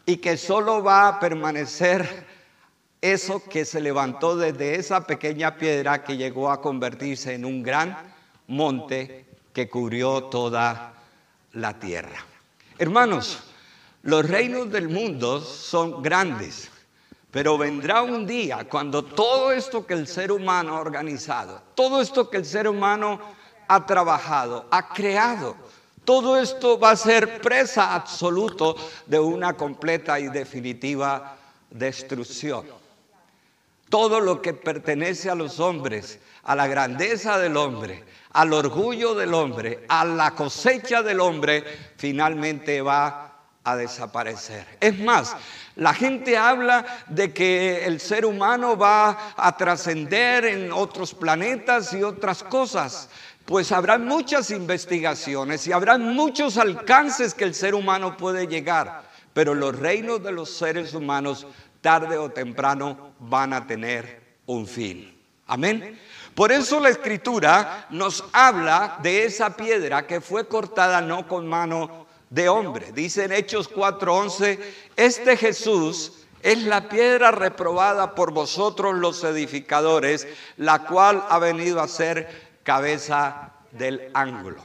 y 0.06 0.18
que 0.18 0.38
solo 0.38 0.84
va 0.84 1.08
a 1.08 1.20
permanecer 1.20 2.24
eso 3.02 3.42
que 3.50 3.66
se 3.66 3.82
levantó 3.82 4.38
desde 4.38 4.76
esa 4.76 5.08
pequeña 5.08 5.58
piedra 5.58 6.04
que 6.04 6.16
llegó 6.16 6.52
a 6.52 6.62
convertirse 6.62 7.34
en 7.34 7.46
un 7.46 7.64
gran 7.64 8.14
monte 8.46 9.26
que 9.52 9.68
cubrió 9.68 10.26
toda 10.26 10.94
la 11.54 11.80
tierra. 11.80 12.24
Hermanos, 12.78 13.40
los 14.04 14.30
reinos 14.30 14.72
del 14.72 14.88
mundo 14.88 15.42
son 15.42 16.04
grandes, 16.04 16.70
Pero 17.32 17.58
vendrá 17.58 18.02
un 18.02 18.26
día 18.26 18.68
cuando 18.68 19.04
todo 19.04 19.52
esto 19.52 19.86
que 19.86 19.94
el 19.94 20.08
ser 20.08 20.32
humano 20.32 20.76
ha 20.76 20.80
organizado, 20.80 21.62
todo 21.76 22.02
esto 22.02 22.30
que 22.30 22.38
el 22.38 22.46
ser 22.46 22.68
humano 22.68 23.20
ha 23.68 23.86
trabajado, 23.86 24.66
ha 24.72 24.90
creado, 24.90 25.56
todo 26.04 26.38
esto 26.38 26.80
va 26.80 26.92
a 26.92 26.96
ser 26.96 27.40
presa 27.40 27.94
absoluto 27.94 28.76
de 29.06 29.20
una 29.20 29.54
completa 29.54 30.20
y 30.20 30.28
definitiva 30.30 31.38
destrucción. 31.70 32.66
Todo 33.90 34.20
lo 34.20 34.42
que 34.42 34.54
pertenece 34.56 35.30
a 35.30 35.36
los 35.36 35.60
hombres, 35.60 36.20
a 36.44 36.56
la 36.56 36.66
grandeza 36.66 37.38
del 37.38 37.58
hombre, 37.58 38.04
al 38.32 38.54
orgullo 38.54 39.14
del 39.14 39.36
hombre, 39.36 39.86
a 39.88 40.04
la 40.04 40.32
cosecha 40.34 41.04
del 41.04 41.20
hombre, 41.20 41.64
finalmente 41.96 42.82
va 42.82 43.29
a 43.64 43.76
desaparecer. 43.76 44.66
Es 44.80 44.98
más, 45.00 45.36
la 45.76 45.94
gente 45.94 46.38
habla 46.38 46.86
de 47.08 47.34
que 47.34 47.86
el 47.86 48.00
ser 48.00 48.26
humano 48.26 48.78
va 48.78 49.34
a 49.36 49.56
trascender 49.58 50.46
en 50.46 50.72
otros 50.72 51.14
planetas 51.14 51.94
y 51.94 52.04
otras 52.04 52.44
cosas. 52.44 53.10
Pues 53.46 53.72
habrá 53.72 53.98
muchas 53.98 54.52
investigaciones 54.52 55.66
y 55.68 55.72
habrá 55.72 55.98
muchos 55.98 56.58
alcances 56.58 57.34
que 57.34 57.46
el 57.46 57.56
ser 57.56 57.74
humano 57.74 58.16
puede 58.16 58.48
llegar, 58.48 59.04
pero 59.34 59.56
los 59.56 59.78
reinos 59.78 60.24
de 60.24 60.32
los 60.32 60.50
seres 60.50 60.94
humanos 60.94 61.48
tarde 61.82 62.18
o 62.18 62.30
temprano 62.30 63.14
van 63.20 63.54
a 63.54 63.66
tener 63.66 64.40
un 64.46 64.68
fin. 64.68 65.18
Amén. 65.48 66.00
Por 66.36 66.52
eso 66.52 66.80
la 66.80 66.90
escritura 66.90 67.88
nos 67.90 68.24
habla 68.34 69.00
de 69.02 69.26
esa 69.26 69.56
piedra 69.56 70.06
que 70.06 70.22
fue 70.22 70.48
cortada 70.48 71.02
no 71.02 71.28
con 71.28 71.48
mano 71.48 72.08
de 72.30 72.50
hombre. 72.50 72.92
Dice 72.92 73.26
en 73.26 73.32
Hechos 73.32 73.70
4:11, 73.70 74.60
este 74.96 75.38
Jesús 75.38 76.14
es 76.42 76.64
la 76.64 76.88
piedra 76.88 77.32
reprobada 77.32 78.16
por 78.16 78.32
vosotros 78.32 78.96
los 78.96 79.24
edificadores, 79.24 80.28
la 80.58 80.86
cual 80.86 81.26
ha 81.30 81.40
venido 81.40 81.82
a 81.82 81.88
ser 81.88 82.60
cabeza 82.64 83.54
del 83.72 84.10
ángulo. 84.14 84.64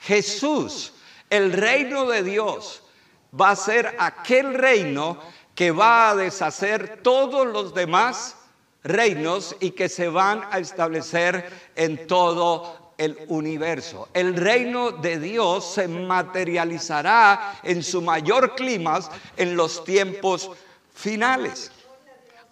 Jesús, 0.00 0.92
el 1.30 1.52
reino 1.52 2.06
de 2.06 2.22
Dios, 2.22 2.82
va 3.38 3.50
a 3.50 3.56
ser 3.56 3.96
aquel 3.98 4.54
reino 4.54 5.18
que 5.54 5.70
va 5.70 6.10
a 6.10 6.16
deshacer 6.16 7.00
todos 7.02 7.46
los 7.46 7.74
demás 7.74 8.36
reinos 8.82 9.56
y 9.60 9.72
que 9.72 9.88
se 9.88 10.08
van 10.08 10.42
a 10.50 10.58
establecer 10.58 11.50
en 11.76 12.06
todo 12.06 12.81
el 13.02 13.18
universo. 13.28 14.08
El 14.14 14.36
reino 14.36 14.92
de 14.92 15.18
Dios 15.18 15.74
se 15.74 15.88
materializará 15.88 17.58
en 17.64 17.82
su 17.82 18.00
mayor 18.00 18.54
clima 18.54 19.00
en 19.36 19.56
los 19.56 19.82
tiempos 19.82 20.50
finales. 20.94 21.72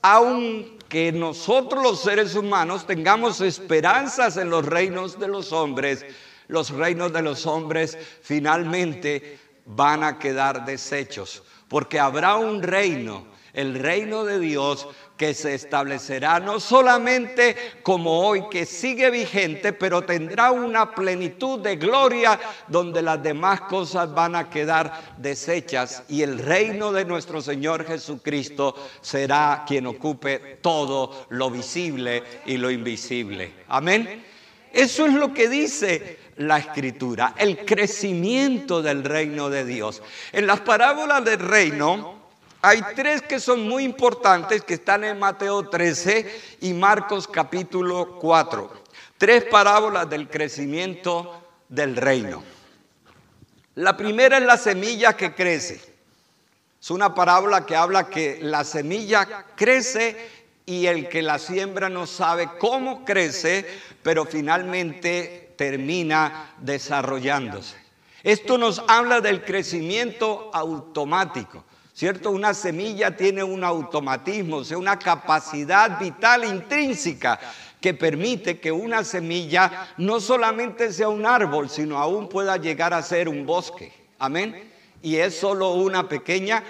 Aunque 0.02 1.12
nosotros 1.12 1.82
los 1.82 2.00
seres 2.00 2.34
humanos 2.34 2.84
tengamos 2.84 3.40
esperanzas 3.40 4.36
en 4.38 4.50
los 4.50 4.64
reinos 4.66 5.20
de 5.20 5.28
los 5.28 5.52
hombres, 5.52 6.04
los 6.48 6.70
reinos 6.70 7.12
de 7.12 7.22
los 7.22 7.46
hombres 7.46 7.96
finalmente 8.22 9.38
van 9.66 10.02
a 10.02 10.18
quedar 10.18 10.64
deshechos, 10.64 11.44
porque 11.68 12.00
habrá 12.00 12.34
un 12.36 12.60
reino, 12.60 13.24
el 13.52 13.78
reino 13.78 14.24
de 14.24 14.40
Dios, 14.40 14.88
que 15.20 15.34
se 15.34 15.54
establecerá 15.54 16.40
no 16.40 16.58
solamente 16.58 17.54
como 17.82 18.26
hoy, 18.26 18.44
que 18.50 18.64
sigue 18.64 19.10
vigente, 19.10 19.74
pero 19.74 20.00
tendrá 20.00 20.50
una 20.50 20.94
plenitud 20.94 21.60
de 21.60 21.76
gloria 21.76 22.40
donde 22.68 23.02
las 23.02 23.22
demás 23.22 23.60
cosas 23.60 24.14
van 24.14 24.34
a 24.34 24.48
quedar 24.48 25.14
deshechas 25.18 26.04
y 26.08 26.22
el 26.22 26.38
reino 26.38 26.90
de 26.90 27.04
nuestro 27.04 27.42
Señor 27.42 27.84
Jesucristo 27.84 28.74
será 29.02 29.66
quien 29.68 29.88
ocupe 29.88 30.58
todo 30.62 31.26
lo 31.28 31.50
visible 31.50 32.22
y 32.46 32.56
lo 32.56 32.70
invisible. 32.70 33.52
Amén. 33.68 34.24
Eso 34.72 35.04
es 35.04 35.12
lo 35.12 35.34
que 35.34 35.50
dice 35.50 36.18
la 36.36 36.56
escritura, 36.56 37.34
el 37.36 37.66
crecimiento 37.66 38.80
del 38.80 39.04
reino 39.04 39.50
de 39.50 39.66
Dios. 39.66 40.02
En 40.32 40.46
las 40.46 40.60
parábolas 40.60 41.22
del 41.26 41.40
reino, 41.40 42.19
hay 42.62 42.82
tres 42.94 43.22
que 43.22 43.40
son 43.40 43.66
muy 43.66 43.84
importantes 43.84 44.62
que 44.62 44.74
están 44.74 45.04
en 45.04 45.18
Mateo 45.18 45.68
13 45.68 46.58
y 46.60 46.74
Marcos 46.74 47.26
capítulo 47.26 48.18
4. 48.20 48.70
Tres 49.16 49.44
parábolas 49.44 50.08
del 50.10 50.28
crecimiento 50.28 51.42
del 51.68 51.96
reino. 51.96 52.42
La 53.76 53.96
primera 53.96 54.36
es 54.36 54.44
la 54.44 54.58
semilla 54.58 55.16
que 55.16 55.34
crece. 55.34 55.80
Es 56.80 56.90
una 56.90 57.14
parábola 57.14 57.64
que 57.64 57.76
habla 57.76 58.10
que 58.10 58.38
la 58.42 58.64
semilla 58.64 59.46
crece 59.56 60.16
y 60.66 60.86
el 60.86 61.08
que 61.08 61.22
la 61.22 61.38
siembra 61.38 61.88
no 61.88 62.06
sabe 62.06 62.48
cómo 62.58 63.04
crece, 63.04 63.66
pero 64.02 64.26
finalmente 64.26 65.54
termina 65.56 66.54
desarrollándose. 66.58 67.76
Esto 68.22 68.58
nos 68.58 68.82
habla 68.86 69.22
del 69.22 69.44
crecimiento 69.44 70.50
automático. 70.52 71.64
¿Cierto? 72.00 72.30
Una 72.30 72.54
semilla 72.54 73.14
tiene 73.14 73.44
un 73.44 73.62
automatismo, 73.62 74.56
o 74.56 74.64
sea, 74.64 74.78
una 74.78 74.98
capacidad 74.98 76.00
vital 76.00 76.46
intrínseca 76.46 77.38
que 77.78 77.92
permite 77.92 78.58
que 78.58 78.72
una 78.72 79.04
semilla 79.04 79.92
no 79.98 80.18
solamente 80.18 80.94
sea 80.94 81.10
un 81.10 81.26
árbol, 81.26 81.68
sino 81.68 81.98
aún 81.98 82.30
pueda 82.30 82.56
llegar 82.56 82.94
a 82.94 83.02
ser 83.02 83.28
un 83.28 83.44
bosque. 83.44 83.92
Amén. 84.18 84.72
Y 85.02 85.16
es 85.16 85.38
solo 85.38 85.74
una 85.74 86.08
pequeña 86.08 86.64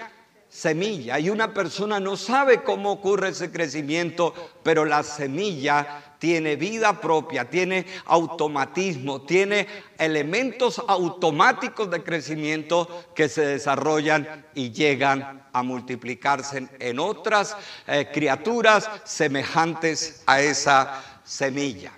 semilla. 0.49 1.17
Y 1.17 1.29
una 1.29 1.53
persona 1.53 2.01
no 2.01 2.17
sabe 2.17 2.61
cómo 2.61 2.91
ocurre 2.91 3.29
ese 3.29 3.51
crecimiento, 3.51 4.33
pero 4.63 4.83
la 4.83 5.01
semilla 5.01 6.10
tiene 6.21 6.55
vida 6.55 7.01
propia, 7.01 7.49
tiene 7.49 7.83
automatismo, 8.05 9.23
tiene 9.23 9.67
elementos 9.97 10.79
automáticos 10.87 11.89
de 11.89 12.03
crecimiento 12.03 13.05
que 13.15 13.27
se 13.27 13.43
desarrollan 13.43 14.45
y 14.53 14.71
llegan 14.71 15.47
a 15.51 15.63
multiplicarse 15.63 16.67
en 16.77 16.99
otras 16.99 17.57
eh, 17.87 18.07
criaturas 18.13 18.87
semejantes 19.03 20.21
a 20.27 20.41
esa 20.41 21.01
semilla. 21.23 21.91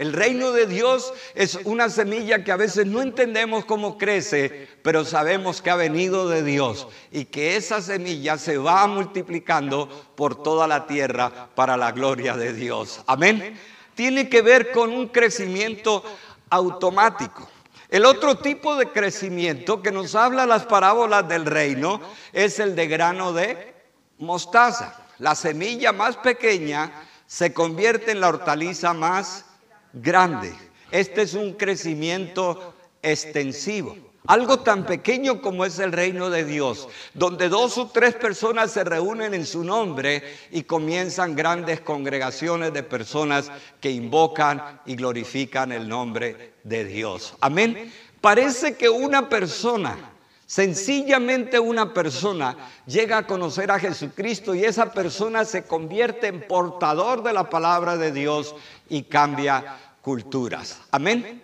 El 0.00 0.14
reino 0.14 0.52
de 0.52 0.64
Dios 0.64 1.12
es 1.34 1.58
una 1.64 1.90
semilla 1.90 2.42
que 2.42 2.52
a 2.52 2.56
veces 2.56 2.86
no 2.86 3.02
entendemos 3.02 3.66
cómo 3.66 3.98
crece, 3.98 4.66
pero 4.80 5.04
sabemos 5.04 5.60
que 5.60 5.68
ha 5.68 5.76
venido 5.76 6.26
de 6.26 6.42
Dios 6.42 6.88
y 7.12 7.26
que 7.26 7.56
esa 7.56 7.82
semilla 7.82 8.38
se 8.38 8.56
va 8.56 8.86
multiplicando 8.86 9.90
por 10.16 10.42
toda 10.42 10.66
la 10.66 10.86
tierra 10.86 11.50
para 11.54 11.76
la 11.76 11.92
gloria 11.92 12.34
de 12.34 12.54
Dios. 12.54 13.02
Amén. 13.06 13.60
Tiene 13.94 14.30
que 14.30 14.40
ver 14.40 14.72
con 14.72 14.90
un 14.90 15.08
crecimiento 15.08 16.02
automático. 16.48 17.46
El 17.90 18.06
otro 18.06 18.38
tipo 18.38 18.76
de 18.76 18.88
crecimiento 18.88 19.82
que 19.82 19.92
nos 19.92 20.14
habla 20.14 20.46
las 20.46 20.64
parábolas 20.64 21.28
del 21.28 21.44
reino 21.44 22.00
es 22.32 22.58
el 22.58 22.74
de 22.74 22.86
grano 22.86 23.34
de 23.34 23.74
mostaza. 24.16 24.96
La 25.18 25.34
semilla 25.34 25.92
más 25.92 26.16
pequeña 26.16 26.90
se 27.26 27.52
convierte 27.52 28.12
en 28.12 28.20
la 28.20 28.28
hortaliza 28.28 28.94
más 28.94 29.44
grande. 29.92 30.52
Este 30.90 31.22
es 31.22 31.34
un 31.34 31.54
crecimiento 31.54 32.74
extensivo. 33.02 33.96
Algo 34.26 34.60
tan 34.60 34.84
pequeño 34.84 35.40
como 35.40 35.64
es 35.64 35.78
el 35.78 35.92
reino 35.92 36.28
de 36.28 36.44
Dios, 36.44 36.88
donde 37.14 37.48
dos 37.48 37.78
o 37.78 37.88
tres 37.88 38.14
personas 38.14 38.70
se 38.70 38.84
reúnen 38.84 39.32
en 39.32 39.46
su 39.46 39.64
nombre 39.64 40.22
y 40.50 40.64
comienzan 40.64 41.34
grandes 41.34 41.80
congregaciones 41.80 42.72
de 42.74 42.82
personas 42.82 43.50
que 43.80 43.90
invocan 43.90 44.82
y 44.84 44.94
glorifican 44.94 45.72
el 45.72 45.88
nombre 45.88 46.52
de 46.64 46.84
Dios. 46.84 47.34
Amén. 47.40 47.90
Parece 48.20 48.76
que 48.76 48.90
una 48.90 49.30
persona, 49.30 50.09
sencillamente 50.50 51.60
una 51.60 51.94
persona, 51.94 52.56
llega 52.84 53.18
a 53.18 53.26
conocer 53.28 53.70
a 53.70 53.78
Jesucristo 53.78 54.52
y 54.52 54.64
esa 54.64 54.92
persona 54.92 55.44
se 55.44 55.62
convierte 55.62 56.26
en 56.26 56.44
portador 56.44 57.22
de 57.22 57.32
la 57.32 57.48
palabra 57.48 57.96
de 57.96 58.10
Dios 58.10 58.56
y 58.88 59.04
cambia 59.04 59.76
culturas. 60.02 60.80
Amén. 60.90 61.40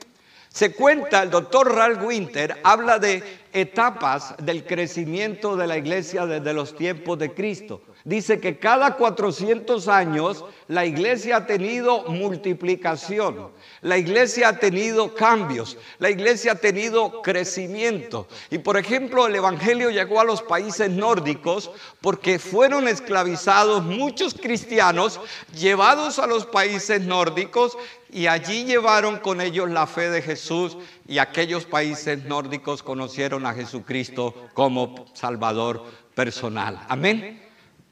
Se 0.49 0.73
cuenta, 0.73 1.23
el 1.23 1.31
doctor 1.31 1.73
Ralph 1.73 2.03
Winter 2.03 2.61
habla 2.65 2.99
de 2.99 3.23
etapas 3.53 4.35
del 4.43 4.65
crecimiento 4.67 5.55
de 5.55 5.69
la 5.69 5.79
iglesia 5.79 6.27
desde 6.27 6.53
los 6.53 6.75
tiempos 6.75 7.17
de 7.17 7.33
Cristo. 7.33 7.83
Dice 8.07 8.39
que 8.39 8.57
cada 8.57 8.95
400 8.95 9.89
años 9.89 10.45
la 10.69 10.87
iglesia 10.87 11.39
ha 11.39 11.47
tenido 11.47 12.05
multiplicación, 12.05 13.51
la 13.83 13.99
iglesia 13.99 14.51
ha 14.51 14.59
tenido 14.61 15.13
cambios, 15.13 15.77
la 15.99 16.09
iglesia 16.09 16.53
ha 16.53 16.55
tenido 16.55 17.21
crecimiento. 17.21 18.29
Y 18.49 18.59
por 18.59 18.77
ejemplo, 18.77 19.27
el 19.27 19.35
Evangelio 19.35 19.91
llegó 19.91 20.21
a 20.21 20.25
los 20.25 20.41
países 20.41 20.89
nórdicos 20.89 21.73
porque 22.01 22.39
fueron 22.39 22.87
esclavizados 22.87 23.83
muchos 23.83 24.35
cristianos 24.35 25.19
llevados 25.53 26.21
a 26.21 26.29
los 26.29 26.47
países 26.47 27.01
nórdicos 27.01 27.77
y 28.09 28.29
allí 28.29 28.67
llevaron 28.67 29.19
con 29.19 29.41
ellos 29.41 29.69
la 29.69 29.89
fe 29.89 30.11
de 30.11 30.23
Jesús 30.23 30.77
y 31.09 31.19
aquellos 31.19 31.65
países 31.65 32.25
nórdicos 32.25 32.85
conocieron 32.85 33.47
a 33.47 33.55
Jesucristo 33.55 34.33
como 34.55 35.07
Salvador 35.13 35.83
personal. 36.15 36.81
Amén. 36.89 37.46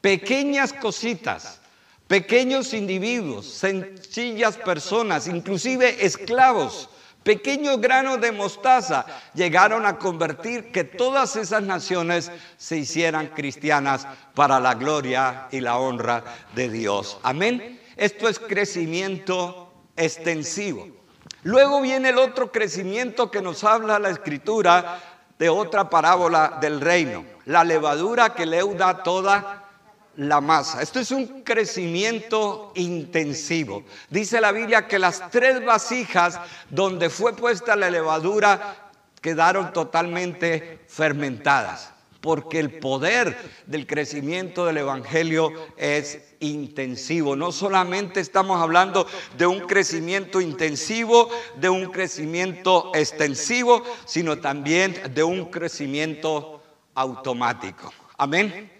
Pequeñas 0.05 0.71
cositas, 0.71 1.59
pequeños 2.07 2.75
individuos, 2.75 3.47
sencillas 3.47 4.55
personas, 4.55 5.27
inclusive 5.27 6.05
esclavos, 6.05 6.89
pequeños 7.23 7.81
granos 7.81 8.21
de 8.21 8.31
mostaza, 8.31 9.07
llegaron 9.33 9.83
a 9.83 9.97
convertir 9.97 10.71
que 10.71 10.83
todas 10.83 11.35
esas 11.37 11.63
naciones 11.63 12.31
se 12.55 12.77
hicieran 12.77 13.29
cristianas 13.29 14.05
para 14.35 14.59
la 14.59 14.75
gloria 14.75 15.47
y 15.49 15.59
la 15.59 15.79
honra 15.79 16.23
de 16.53 16.69
Dios. 16.69 17.17
Amén. 17.23 17.81
Esto 17.97 18.29
es 18.29 18.37
crecimiento 18.37 19.73
extensivo. 19.97 20.87
Luego 21.41 21.81
viene 21.81 22.09
el 22.09 22.19
otro 22.19 22.51
crecimiento 22.51 23.31
que 23.31 23.41
nos 23.41 23.63
habla 23.63 23.97
la 23.97 24.11
escritura 24.11 24.99
de 25.39 25.49
otra 25.49 25.89
parábola 25.89 26.59
del 26.61 26.79
reino, 26.79 27.25
la 27.45 27.63
levadura 27.63 28.35
que 28.35 28.45
leuda 28.45 29.01
toda 29.01 29.63
la 30.17 30.41
masa. 30.41 30.81
Esto 30.81 30.99
es 30.99 31.11
un 31.11 31.43
crecimiento 31.43 32.71
intensivo. 32.75 33.83
Dice 34.09 34.41
la 34.41 34.51
Biblia 34.51 34.87
que 34.87 34.99
las 34.99 35.29
tres 35.29 35.63
vasijas 35.63 36.39
donde 36.69 37.09
fue 37.09 37.35
puesta 37.35 37.75
la 37.75 37.89
levadura 37.89 38.91
quedaron 39.21 39.73
totalmente 39.73 40.79
fermentadas 40.87 41.91
porque 42.25 42.59
el 42.59 42.71
poder 42.79 43.37
del 43.67 43.85
crecimiento 43.85 44.65
del 44.65 44.77
Evangelio 44.77 45.53
es 45.77 46.19
intensivo. 46.39 47.35
No 47.35 47.51
solamente 47.51 48.19
estamos 48.19 48.59
hablando 48.59 49.05
de 49.37 49.45
un 49.45 49.59
crecimiento 49.59 50.41
intensivo, 50.41 51.29
de 51.55 51.69
un 51.69 51.91
crecimiento 51.91 52.91
extensivo, 52.95 53.83
sino 54.05 54.39
también 54.39 54.99
de 55.13 55.23
un 55.23 55.45
crecimiento 55.45 56.63
automático. 56.95 57.93
Amén. 58.17 58.74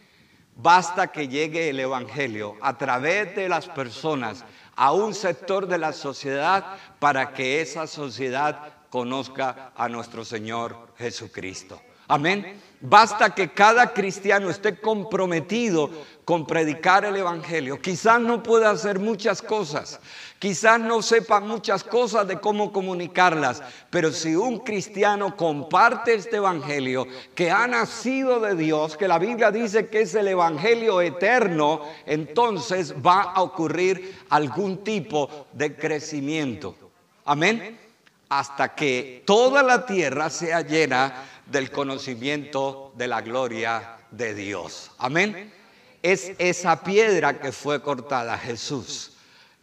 Basta 0.55 1.07
que 1.07 1.27
llegue 1.27 1.69
el 1.69 1.79
Evangelio 1.79 2.55
a 2.61 2.77
través 2.77 3.35
de 3.35 3.49
las 3.49 3.67
personas 3.67 4.45
a 4.75 4.93
un 4.93 5.13
sector 5.13 5.67
de 5.67 5.77
la 5.77 5.91
sociedad 5.91 6.77
para 6.99 7.33
que 7.33 7.61
esa 7.61 7.87
sociedad 7.87 8.73
conozca 8.89 9.71
a 9.75 9.89
nuestro 9.89 10.23
Señor 10.23 10.93
Jesucristo. 10.97 11.81
Amén. 12.07 12.61
Basta 12.81 13.33
que 13.33 13.51
cada 13.51 13.93
cristiano 13.93 14.49
esté 14.49 14.79
comprometido 14.79 15.89
con 16.23 16.45
predicar 16.45 17.05
el 17.05 17.15
Evangelio. 17.15 17.79
Quizás 17.81 18.19
no 18.19 18.43
pueda 18.43 18.69
hacer 18.69 18.99
muchas 18.99 19.41
cosas, 19.41 19.99
quizás 20.37 20.79
no 20.79 21.01
sepa 21.01 21.39
muchas 21.39 21.83
cosas 21.83 22.27
de 22.27 22.39
cómo 22.39 22.71
comunicarlas, 22.71 23.63
pero 23.89 24.11
si 24.11 24.35
un 24.35 24.59
cristiano 24.59 25.35
comparte 25.37 26.13
este 26.13 26.37
Evangelio 26.37 27.07
que 27.33 27.49
ha 27.49 27.65
nacido 27.65 28.39
de 28.39 28.55
Dios, 28.55 28.97
que 28.97 29.07
la 29.07 29.19
Biblia 29.19 29.51
dice 29.51 29.87
que 29.87 30.01
es 30.01 30.13
el 30.13 30.27
Evangelio 30.27 31.01
eterno, 31.01 31.81
entonces 32.05 32.93
va 32.93 33.21
a 33.21 33.41
ocurrir 33.41 34.19
algún 34.29 34.83
tipo 34.83 35.47
de 35.53 35.75
crecimiento. 35.75 36.75
Amén. 37.23 37.79
Hasta 38.27 38.73
que 38.73 39.23
toda 39.25 39.61
la 39.61 39.85
tierra 39.85 40.31
sea 40.31 40.61
llena 40.61 41.34
del 41.45 41.71
conocimiento 41.71 42.93
de 42.95 43.07
la 43.07 43.21
gloria 43.21 43.97
de 44.11 44.33
Dios. 44.33 44.91
Amén. 44.97 45.53
Es 46.01 46.33
esa 46.37 46.83
piedra 46.83 47.39
que 47.39 47.51
fue 47.51 47.81
cortada, 47.81 48.37
Jesús, 48.37 49.13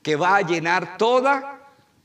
que 0.02 0.16
va 0.16 0.36
a 0.36 0.42
llenar 0.42 0.96
toda 0.96 1.60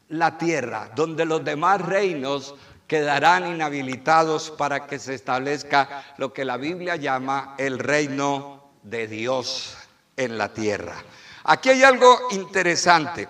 la 0.09 0.37
tierra, 0.37 0.91
donde 0.95 1.25
los 1.25 1.43
demás 1.43 1.81
reinos 1.81 2.55
quedarán 2.87 3.53
inhabilitados 3.53 4.51
para 4.51 4.87
que 4.87 4.99
se 4.99 5.13
establezca 5.13 6.05
lo 6.17 6.31
que 6.31 6.45
la 6.45 6.57
Biblia 6.57 6.95
llama 6.95 7.55
el 7.57 7.79
reino 7.79 8.71
de 8.83 9.07
Dios 9.07 9.77
en 10.15 10.37
la 10.37 10.53
tierra. 10.53 10.95
Aquí 11.43 11.69
hay 11.69 11.83
algo 11.83 12.27
interesante. 12.31 13.27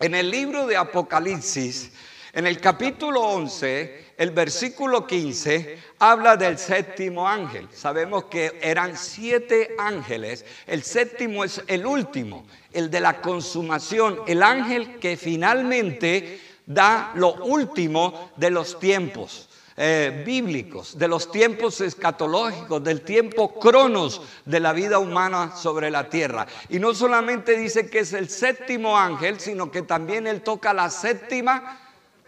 En 0.00 0.14
el 0.14 0.30
libro 0.30 0.66
de 0.66 0.76
Apocalipsis, 0.76 1.92
en 2.32 2.46
el 2.46 2.60
capítulo 2.60 3.20
11, 3.20 4.01
el 4.22 4.30
versículo 4.30 5.04
15 5.04 5.78
habla 5.98 6.36
del 6.36 6.56
séptimo 6.56 7.28
ángel. 7.28 7.66
Sabemos 7.72 8.26
que 8.26 8.56
eran 8.62 8.96
siete 8.96 9.74
ángeles. 9.76 10.44
El 10.68 10.84
séptimo 10.84 11.42
es 11.42 11.60
el 11.66 11.84
último, 11.84 12.46
el 12.72 12.88
de 12.88 13.00
la 13.00 13.20
consumación, 13.20 14.20
el 14.28 14.44
ángel 14.44 15.00
que 15.00 15.16
finalmente 15.16 16.40
da 16.64 17.10
lo 17.16 17.34
último 17.34 18.30
de 18.36 18.50
los 18.50 18.78
tiempos. 18.78 19.48
Eh, 19.76 20.22
bíblicos, 20.24 20.96
de 20.96 21.08
los 21.08 21.32
tiempos 21.32 21.80
escatológicos, 21.80 22.84
del 22.84 23.00
tiempo 23.00 23.58
cronos 23.58 24.20
de 24.44 24.60
la 24.60 24.72
vida 24.72 25.00
humana 25.00 25.56
sobre 25.56 25.90
la 25.90 26.08
tierra. 26.08 26.46
Y 26.68 26.78
no 26.78 26.94
solamente 26.94 27.56
dice 27.56 27.90
que 27.90 28.00
es 28.00 28.12
el 28.12 28.28
séptimo 28.28 28.96
ángel, 28.96 29.40
sino 29.40 29.72
que 29.72 29.82
también 29.82 30.28
él 30.28 30.42
toca 30.42 30.72
la 30.72 30.90
séptima 30.90 31.80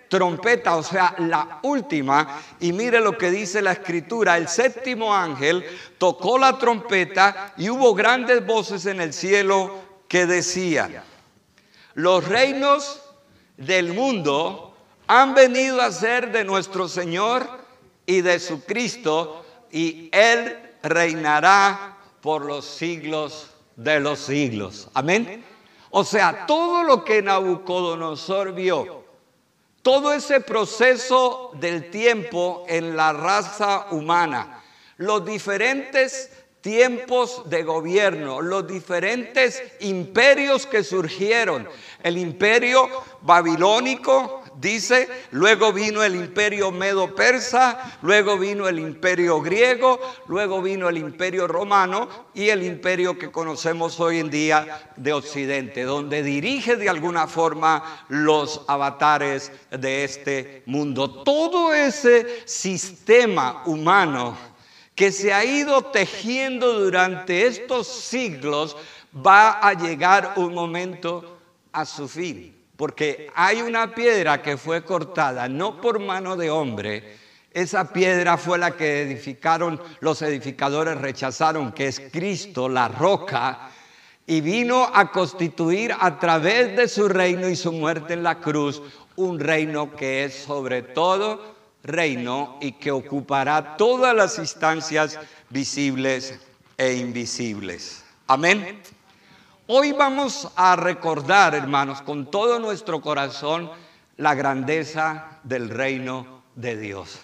trompeta, 0.08 0.76
o 0.76 0.82
sea, 0.82 1.14
la 1.18 1.60
última. 1.62 2.40
Y 2.60 2.72
mire 2.72 3.00
lo 3.00 3.16
que 3.16 3.30
dice 3.30 3.62
la 3.62 3.72
escritura. 3.72 4.36
El 4.36 4.48
séptimo 4.48 5.14
ángel 5.14 5.64
tocó 5.98 6.38
la 6.38 6.58
trompeta 6.58 7.54
y 7.56 7.70
hubo 7.70 7.94
grandes 7.94 8.44
voces 8.46 8.86
en 8.86 9.00
el 9.00 9.12
cielo 9.12 9.74
que 10.08 10.26
decían, 10.26 11.02
los 11.94 12.26
reinos 12.26 13.02
del 13.56 13.92
mundo 13.92 14.76
han 15.06 15.34
venido 15.34 15.80
a 15.80 15.92
ser 15.92 16.32
de 16.32 16.44
nuestro 16.44 16.88
Señor 16.88 17.48
y 18.06 18.20
de 18.20 18.38
su 18.38 18.64
Cristo 18.64 19.44
y 19.70 20.08
Él 20.12 20.56
reinará 20.82 21.96
por 22.20 22.44
los 22.44 22.64
siglos 22.64 23.50
de 23.76 24.00
los 24.00 24.18
siglos. 24.20 24.88
Amén. 24.94 25.44
O 25.90 26.04
sea, 26.04 26.46
todo 26.46 26.82
lo 26.82 27.04
que 27.04 27.22
Nabucodonosor 27.22 28.52
vio, 28.52 29.03
todo 29.84 30.14
ese 30.14 30.40
proceso 30.40 31.50
del 31.60 31.90
tiempo 31.90 32.64
en 32.66 32.96
la 32.96 33.12
raza 33.12 33.88
humana, 33.90 34.64
los 34.96 35.26
diferentes 35.26 36.30
tiempos 36.62 37.42
de 37.50 37.62
gobierno, 37.64 38.40
los 38.40 38.66
diferentes 38.66 39.62
imperios 39.80 40.64
que 40.64 40.82
surgieron, 40.82 41.68
el 42.02 42.16
imperio 42.16 42.88
babilónico, 43.20 44.43
dice, 44.64 45.08
luego 45.30 45.72
vino 45.72 46.02
el 46.02 46.16
imperio 46.16 46.72
medo-persa, 46.72 47.98
luego 48.00 48.38
vino 48.38 48.66
el 48.66 48.78
imperio 48.78 49.40
griego, 49.42 50.00
luego 50.26 50.62
vino 50.62 50.88
el 50.88 50.96
imperio 50.96 51.46
romano 51.46 52.08
y 52.32 52.48
el 52.48 52.62
imperio 52.62 53.18
que 53.18 53.30
conocemos 53.30 54.00
hoy 54.00 54.18
en 54.18 54.30
día 54.30 54.90
de 54.96 55.12
Occidente, 55.12 55.82
donde 55.82 56.22
dirige 56.22 56.76
de 56.76 56.88
alguna 56.88 57.26
forma 57.26 58.06
los 58.08 58.62
avatares 58.66 59.52
de 59.70 60.04
este 60.04 60.62
mundo. 60.64 61.22
Todo 61.22 61.74
ese 61.74 62.42
sistema 62.46 63.62
humano 63.66 64.36
que 64.94 65.12
se 65.12 65.34
ha 65.34 65.44
ido 65.44 65.82
tejiendo 65.84 66.72
durante 66.80 67.46
estos 67.46 67.86
siglos 67.86 68.76
va 69.14 69.58
a 69.60 69.74
llegar 69.74 70.32
un 70.36 70.54
momento 70.54 71.38
a 71.70 71.84
su 71.84 72.08
fin. 72.08 72.53
Porque 72.76 73.30
hay 73.34 73.62
una 73.62 73.94
piedra 73.94 74.42
que 74.42 74.56
fue 74.56 74.84
cortada 74.84 75.48
no 75.48 75.80
por 75.80 76.00
mano 76.00 76.36
de 76.36 76.50
hombre, 76.50 77.16
esa 77.52 77.92
piedra 77.92 78.36
fue 78.36 78.58
la 78.58 78.76
que 78.76 79.02
edificaron, 79.02 79.80
los 80.00 80.22
edificadores 80.22 81.00
rechazaron, 81.00 81.70
que 81.72 81.86
es 81.86 82.02
Cristo, 82.12 82.68
la 82.68 82.88
roca, 82.88 83.70
y 84.26 84.40
vino 84.40 84.90
a 84.92 85.12
constituir 85.12 85.94
a 85.98 86.18
través 86.18 86.76
de 86.76 86.88
su 86.88 87.08
reino 87.08 87.48
y 87.48 87.54
su 87.54 87.70
muerte 87.70 88.14
en 88.14 88.22
la 88.24 88.40
cruz 88.40 88.82
un 89.16 89.38
reino 89.38 89.94
que 89.94 90.24
es 90.24 90.34
sobre 90.34 90.82
todo 90.82 91.54
reino 91.82 92.58
y 92.60 92.72
que 92.72 92.90
ocupará 92.90 93.76
todas 93.76 94.16
las 94.16 94.38
instancias 94.38 95.18
visibles 95.50 96.38
e 96.76 96.94
invisibles. 96.94 98.02
Amén. 98.26 98.80
Hoy 99.66 99.92
vamos 99.92 100.48
a 100.56 100.76
recordar, 100.76 101.54
hermanos, 101.54 102.02
con 102.02 102.30
todo 102.30 102.58
nuestro 102.58 103.00
corazón 103.00 103.70
la 104.18 104.34
grandeza 104.34 105.38
del 105.42 105.70
reino 105.70 106.42
de 106.54 106.76
Dios. 106.76 107.20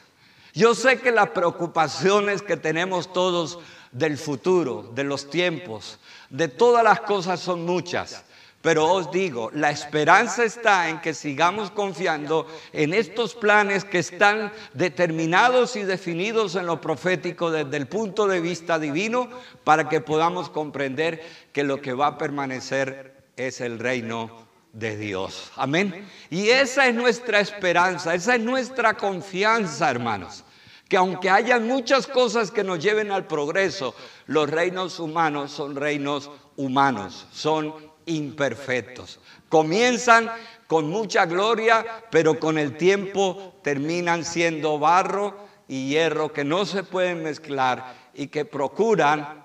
Yo 0.55 0.74
sé 0.74 1.00
que 1.00 1.11
las 1.11 1.29
preocupaciones 1.31 2.40
que 2.40 2.57
tenemos 2.57 3.12
todos 3.12 3.59
del 3.92 4.16
futuro, 4.16 4.90
de 4.94 5.05
los 5.05 5.29
tiempos, 5.29 5.98
de 6.31 6.48
todas 6.48 6.83
las 6.83 7.00
cosas 7.03 7.40
son 7.40 7.66
muchas. 7.66 8.24
Pero 8.62 8.92
os 8.92 9.10
digo, 9.10 9.50
la 9.54 9.70
esperanza 9.70 10.44
está 10.44 10.90
en 10.90 11.00
que 11.00 11.14
sigamos 11.14 11.70
confiando 11.70 12.46
en 12.74 12.92
estos 12.92 13.34
planes 13.34 13.86
que 13.86 13.98
están 13.98 14.52
determinados 14.74 15.76
y 15.76 15.84
definidos 15.84 16.56
en 16.56 16.66
lo 16.66 16.78
profético 16.78 17.50
desde 17.50 17.78
el 17.78 17.86
punto 17.86 18.26
de 18.26 18.40
vista 18.40 18.78
divino 18.78 19.30
para 19.64 19.88
que 19.88 20.02
podamos 20.02 20.50
comprender 20.50 21.24
que 21.54 21.64
lo 21.64 21.80
que 21.80 21.94
va 21.94 22.08
a 22.08 22.18
permanecer 22.18 23.24
es 23.36 23.62
el 23.62 23.78
reino 23.78 24.46
de 24.74 24.94
Dios. 24.98 25.50
Amén. 25.56 26.06
Y 26.28 26.50
esa 26.50 26.86
es 26.86 26.94
nuestra 26.94 27.40
esperanza, 27.40 28.14
esa 28.14 28.34
es 28.34 28.42
nuestra 28.42 28.94
confianza, 28.94 29.90
hermanos 29.90 30.44
que 30.90 30.96
aunque 30.96 31.30
haya 31.30 31.60
muchas 31.60 32.08
cosas 32.08 32.50
que 32.50 32.64
nos 32.64 32.80
lleven 32.80 33.12
al 33.12 33.28
progreso, 33.28 33.94
los 34.26 34.50
reinos 34.50 34.98
humanos 34.98 35.52
son 35.52 35.76
reinos 35.76 36.28
humanos, 36.56 37.28
son 37.30 37.89
imperfectos. 38.10 39.20
Comienzan 39.48 40.30
con 40.66 40.88
mucha 40.88 41.26
gloria, 41.26 42.04
pero 42.10 42.38
con 42.38 42.58
el 42.58 42.76
tiempo 42.76 43.58
terminan 43.62 44.24
siendo 44.24 44.78
barro 44.78 45.48
y 45.66 45.88
hierro 45.88 46.32
que 46.32 46.44
no 46.44 46.64
se 46.64 46.84
pueden 46.84 47.22
mezclar 47.22 47.94
y 48.14 48.28
que 48.28 48.44
procuran 48.44 49.44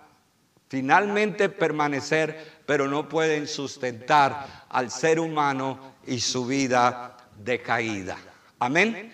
finalmente 0.67 1.49
permanecer, 1.49 2.61
pero 2.65 2.87
no 2.87 3.07
pueden 3.07 3.47
sustentar 3.47 4.65
al 4.69 4.91
ser 4.91 5.19
humano 5.19 5.95
y 6.05 6.19
su 6.19 6.45
vida 6.45 7.17
decaída. 7.37 8.17
Amén. 8.59 9.13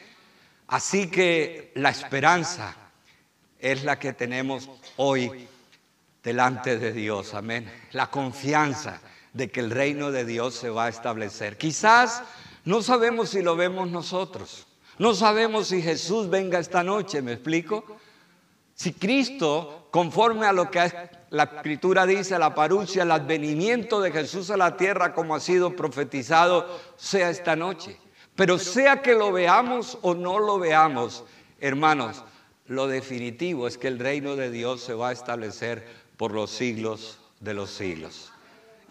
Así 0.68 1.10
que 1.10 1.72
la 1.76 1.90
esperanza 1.90 2.76
es 3.60 3.84
la 3.84 4.00
que 4.00 4.14
tenemos 4.14 4.70
hoy 4.98 5.48
delante 6.24 6.78
de 6.78 6.92
Dios. 6.92 7.34
Amén. 7.34 7.72
La 7.92 8.08
confianza 8.08 9.00
de 9.34 9.50
que 9.50 9.60
el 9.60 9.72
reino 9.72 10.12
de 10.12 10.26
Dios 10.26 10.56
se 10.56 10.70
va 10.70 10.86
a 10.86 10.90
establecer. 10.90 11.58
Quizás 11.58 12.24
no 12.66 12.82
sabemos 12.82 13.30
si 13.30 13.42
lo 13.42 13.56
vemos 13.56 13.90
nosotros. 13.90 14.68
No 14.98 15.14
sabemos 15.16 15.68
si 15.68 15.82
Jesús 15.82 16.30
venga 16.30 16.60
esta 16.60 16.84
noche, 16.84 17.22
¿me 17.22 17.34
explico? 17.34 17.84
Si 18.76 18.94
Cristo, 18.94 19.88
conforme 19.92 20.46
a 20.46 20.54
lo 20.54 20.70
que 20.70 20.92
la 21.30 21.44
escritura 21.44 22.06
dice, 22.06 22.38
la 22.38 22.54
parucia, 22.54 23.04
el 23.04 23.12
advenimiento 23.12 24.02
de 24.02 24.12
Jesús 24.12 24.50
a 24.52 24.58
la 24.58 24.78
tierra 24.78 25.14
como 25.14 25.36
ha 25.36 25.40
sido 25.40 25.76
profetizado, 25.76 26.68
sea 26.98 27.30
esta 27.30 27.56
noche. 27.56 27.98
Pero 28.36 28.60
sea 28.60 29.02
que 29.02 29.14
lo 29.14 29.32
veamos 29.32 29.98
o 30.02 30.14
no 30.14 30.40
lo 30.40 30.60
veamos, 30.60 31.24
hermanos, 31.60 32.24
lo 32.68 32.88
definitivo 32.88 33.68
es 33.68 33.78
que 33.78 33.88
el 33.88 34.00
reino 34.00 34.36
de 34.36 34.50
Dios 34.50 34.82
se 34.82 34.94
va 34.94 35.10
a 35.10 35.14
establecer 35.14 35.86
por 36.18 36.32
los 36.32 36.52
siglos 36.52 37.20
de 37.40 37.54
los 37.54 37.70
siglos. 37.70 38.31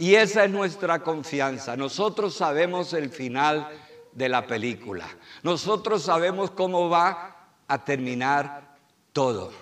Y 0.01 0.15
esa 0.15 0.47
es 0.47 0.51
nuestra 0.51 1.01
confianza. 1.01 1.77
Nosotros 1.77 2.35
sabemos 2.35 2.95
el 2.95 3.11
final 3.11 3.69
de 4.13 4.31
la 4.31 4.47
película. 4.47 5.07
Nosotros 5.43 6.05
sabemos 6.05 6.51
cómo 6.53 6.89
va 6.89 7.37
a 7.69 7.85
terminar 7.85 8.77
todo. 9.13 9.53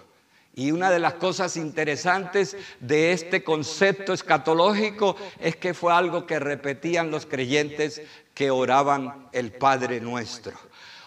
Y 0.55 0.71
una 0.71 0.93
de 0.93 1.01
las 1.01 1.15
cosas 1.15 1.57
interesantes 1.57 2.57
de 2.79 3.11
este 3.11 3.43
concepto 3.43 4.13
escatológico 4.13 5.17
es 5.41 5.57
que 5.57 5.75
fue 5.75 5.93
algo 5.93 6.25
que 6.25 6.39
repetían 6.39 7.11
los 7.11 7.27
creyentes 7.27 8.01
que 8.33 8.53
oraban 8.53 9.29
el 9.33 9.51
Padre 9.51 10.01
nuestro. 10.01 10.57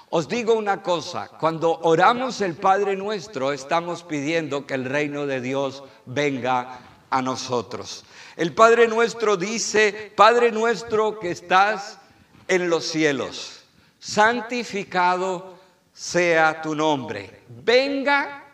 Os 0.10 0.28
digo 0.28 0.56
una 0.56 0.84
cosa, 0.84 1.30
cuando 1.39 1.80
oramos 1.84 2.41
el 2.41 2.56
Padre 2.56 2.98
nuestro 2.98 3.54
estamos 3.54 4.04
pidiendo 4.04 4.67
que 4.67 4.74
el 4.74 4.84
reino 4.84 5.26
de 5.26 5.39
Dios 5.39 5.86
venga 6.06 6.80
a 7.10 7.22
nosotros. 7.22 8.04
El 8.36 8.54
Padre 8.54 8.88
nuestro 8.88 9.38
dice, 9.38 10.13
Padre 10.15 10.52
nuestro 10.52 11.20
que 11.20 11.32
estás 11.32 12.00
en 12.48 12.70
los 12.70 12.86
cielos, 12.86 13.63
santificado 14.00 15.60
sea 15.94 16.62
tu 16.62 16.76
nombre. 16.76 17.44
Venga 17.48 18.46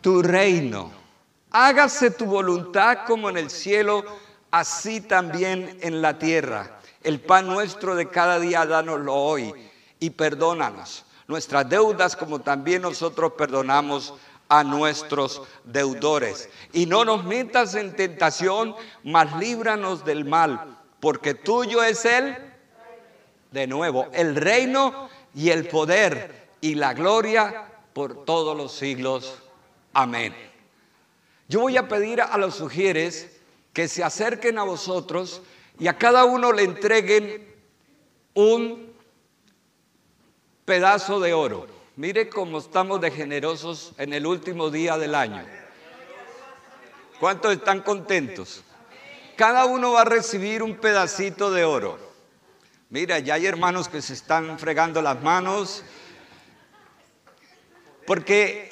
tu 0.00 0.22
reino. 0.22 0.90
Hágase 1.50 2.10
tu 2.10 2.26
voluntad 2.26 3.06
como 3.06 3.30
en 3.30 3.38
el 3.38 3.50
cielo, 3.50 4.04
así 4.50 5.00
también 5.00 5.78
en 5.80 6.02
la 6.02 6.18
tierra. 6.18 6.80
El 7.02 7.20
pan 7.20 7.46
nuestro 7.46 7.94
de 7.94 8.08
cada 8.08 8.38
día, 8.38 8.66
dánoslo 8.66 9.14
hoy 9.14 9.54
y 10.00 10.10
perdónanos 10.10 11.04
nuestras 11.28 11.68
deudas 11.68 12.16
como 12.16 12.40
también 12.40 12.82
nosotros 12.82 13.32
perdonamos 13.36 14.14
a 14.48 14.64
nuestros 14.64 15.42
deudores. 15.64 16.48
Y 16.72 16.86
no 16.86 17.04
nos 17.04 17.24
metas 17.24 17.74
en 17.74 17.94
tentación, 17.94 18.74
mas 19.04 19.36
líbranos 19.38 20.04
del 20.04 20.24
mal, 20.24 20.78
porque 21.00 21.34
tuyo 21.34 21.82
es 21.82 22.04
el, 22.04 22.36
de 23.50 23.66
nuevo, 23.66 24.08
el 24.12 24.36
reino 24.36 25.08
y 25.34 25.50
el 25.50 25.68
poder 25.68 26.48
y 26.60 26.74
la 26.74 26.94
gloria 26.94 27.66
por 27.92 28.24
todos 28.24 28.56
los 28.56 28.72
siglos. 28.72 29.38
Amén. 29.92 30.34
Yo 31.48 31.60
voy 31.60 31.76
a 31.76 31.88
pedir 31.88 32.20
a 32.20 32.36
los 32.36 32.54
sugieres 32.56 33.40
que 33.72 33.88
se 33.88 34.04
acerquen 34.04 34.58
a 34.58 34.64
vosotros 34.64 35.42
y 35.78 35.86
a 35.86 35.96
cada 35.96 36.24
uno 36.24 36.52
le 36.52 36.64
entreguen 36.64 37.54
un 38.34 38.92
pedazo 40.64 41.20
de 41.20 41.32
oro. 41.32 41.77
Mire 41.98 42.28
cómo 42.28 42.58
estamos 42.58 43.00
de 43.00 43.10
generosos 43.10 43.92
en 43.98 44.12
el 44.12 44.24
último 44.24 44.70
día 44.70 44.96
del 44.96 45.16
año. 45.16 45.44
¿Cuántos 47.18 47.52
están 47.54 47.80
contentos? 47.80 48.62
Cada 49.34 49.64
uno 49.64 49.90
va 49.90 50.02
a 50.02 50.04
recibir 50.04 50.62
un 50.62 50.76
pedacito 50.76 51.50
de 51.50 51.64
oro. 51.64 51.98
Mira, 52.90 53.18
ya 53.18 53.34
hay 53.34 53.46
hermanos 53.46 53.88
que 53.88 54.00
se 54.00 54.12
están 54.12 54.60
fregando 54.60 55.02
las 55.02 55.20
manos. 55.24 55.82
Porque 58.06 58.70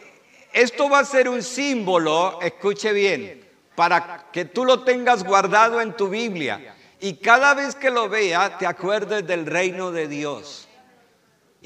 esto 0.52 0.88
va 0.88 1.00
a 1.00 1.04
ser 1.04 1.28
un 1.28 1.42
símbolo, 1.42 2.38
escuche 2.40 2.92
bien, 2.92 3.44
para 3.74 4.26
que 4.30 4.44
tú 4.44 4.64
lo 4.64 4.84
tengas 4.84 5.24
guardado 5.24 5.80
en 5.80 5.96
tu 5.96 6.08
Biblia. 6.08 6.76
Y 7.00 7.14
cada 7.14 7.54
vez 7.54 7.74
que 7.74 7.90
lo 7.90 8.08
vea, 8.08 8.56
te 8.56 8.68
acuerdes 8.68 9.26
del 9.26 9.46
reino 9.46 9.90
de 9.90 10.06
Dios 10.06 10.65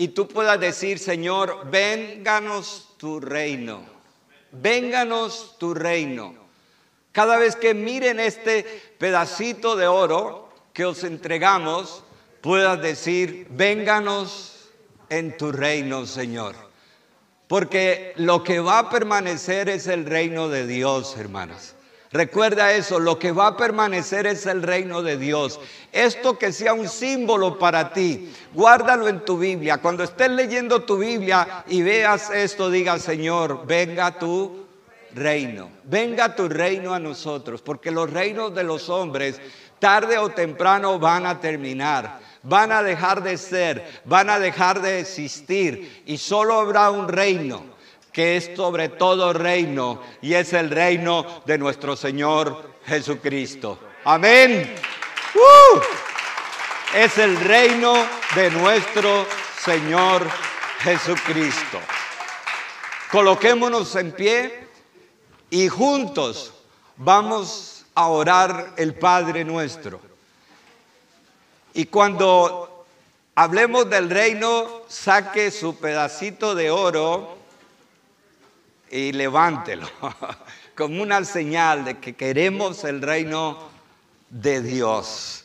y 0.00 0.08
tú 0.08 0.26
puedas 0.26 0.58
decir, 0.58 0.98
Señor, 0.98 1.70
vénganos 1.70 2.94
tu 2.96 3.20
reino, 3.20 3.82
vénganos 4.50 5.56
tu 5.58 5.74
reino. 5.74 6.34
Cada 7.12 7.36
vez 7.36 7.54
que 7.54 7.74
miren 7.74 8.18
este 8.18 8.64
pedacito 8.96 9.76
de 9.76 9.88
oro 9.88 10.54
que 10.72 10.86
os 10.86 11.04
entregamos, 11.04 12.02
puedas 12.40 12.80
decir, 12.80 13.46
vénganos 13.50 14.70
en 15.10 15.36
tu 15.36 15.52
reino, 15.52 16.06
Señor. 16.06 16.54
Porque 17.46 18.14
lo 18.16 18.42
que 18.42 18.58
va 18.58 18.78
a 18.78 18.88
permanecer 18.88 19.68
es 19.68 19.86
el 19.86 20.06
reino 20.06 20.48
de 20.48 20.66
Dios, 20.66 21.14
hermanos. 21.18 21.74
Recuerda 22.12 22.72
eso, 22.72 22.98
lo 22.98 23.20
que 23.20 23.30
va 23.30 23.46
a 23.46 23.56
permanecer 23.56 24.26
es 24.26 24.44
el 24.46 24.62
reino 24.62 25.00
de 25.00 25.16
Dios. 25.16 25.60
Esto 25.92 26.36
que 26.36 26.52
sea 26.52 26.74
un 26.74 26.88
símbolo 26.88 27.56
para 27.56 27.92
ti, 27.92 28.32
guárdalo 28.52 29.06
en 29.06 29.24
tu 29.24 29.38
Biblia. 29.38 29.78
Cuando 29.78 30.02
estés 30.02 30.28
leyendo 30.28 30.82
tu 30.82 30.98
Biblia 30.98 31.64
y 31.68 31.82
veas 31.82 32.30
esto, 32.30 32.68
diga, 32.68 32.98
Señor, 32.98 33.64
venga 33.64 34.18
tu 34.18 34.66
reino, 35.14 35.70
venga 35.84 36.34
tu 36.34 36.48
reino 36.48 36.92
a 36.94 36.98
nosotros, 36.98 37.62
porque 37.62 37.92
los 37.92 38.10
reinos 38.10 38.52
de 38.56 38.64
los 38.64 38.88
hombres 38.88 39.40
tarde 39.78 40.18
o 40.18 40.30
temprano 40.30 40.98
van 40.98 41.26
a 41.26 41.40
terminar, 41.40 42.18
van 42.42 42.72
a 42.72 42.82
dejar 42.82 43.22
de 43.22 43.38
ser, 43.38 44.02
van 44.04 44.30
a 44.30 44.40
dejar 44.40 44.82
de 44.82 44.98
existir 44.98 46.02
y 46.06 46.18
solo 46.18 46.58
habrá 46.58 46.90
un 46.90 47.06
reino 47.06 47.69
que 48.12 48.36
es 48.36 48.50
sobre 48.56 48.88
todo 48.88 49.32
reino 49.32 50.02
y 50.20 50.34
es 50.34 50.52
el 50.52 50.70
reino 50.70 51.42
de 51.46 51.58
nuestro 51.58 51.96
Señor 51.96 52.70
Jesucristo. 52.86 53.78
Amén. 54.04 54.74
¡Uh! 55.34 55.78
Es 56.96 57.18
el 57.18 57.38
reino 57.38 57.94
de 58.34 58.50
nuestro 58.50 59.26
Señor 59.62 60.26
Jesucristo. 60.80 61.78
Coloquémonos 63.12 63.94
en 63.96 64.12
pie 64.12 64.66
y 65.50 65.68
juntos 65.68 66.52
vamos 66.96 67.84
a 67.94 68.08
orar 68.08 68.72
el 68.76 68.94
Padre 68.94 69.44
nuestro. 69.44 70.00
Y 71.74 71.86
cuando 71.86 72.84
hablemos 73.34 73.88
del 73.88 74.10
reino, 74.10 74.82
saque 74.88 75.50
su 75.50 75.76
pedacito 75.76 76.54
de 76.54 76.70
oro 76.70 77.39
y 78.90 79.12
levántelo 79.12 79.88
como 80.76 81.02
una 81.02 81.24
señal 81.24 81.84
de 81.84 81.98
que 81.98 82.16
queremos 82.16 82.84
el 82.84 83.00
reino 83.00 83.68
de 84.28 84.60
Dios. 84.60 85.44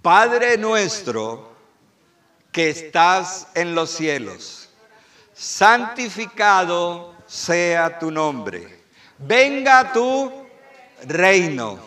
Padre 0.00 0.58
nuestro 0.58 1.52
que 2.52 2.70
estás 2.70 3.48
en 3.54 3.74
los 3.74 3.90
cielos, 3.90 4.68
santificado 5.34 7.14
sea 7.26 7.98
tu 7.98 8.10
nombre. 8.10 8.84
Venga 9.18 9.92
tu 9.92 10.30
reino. 11.06 11.78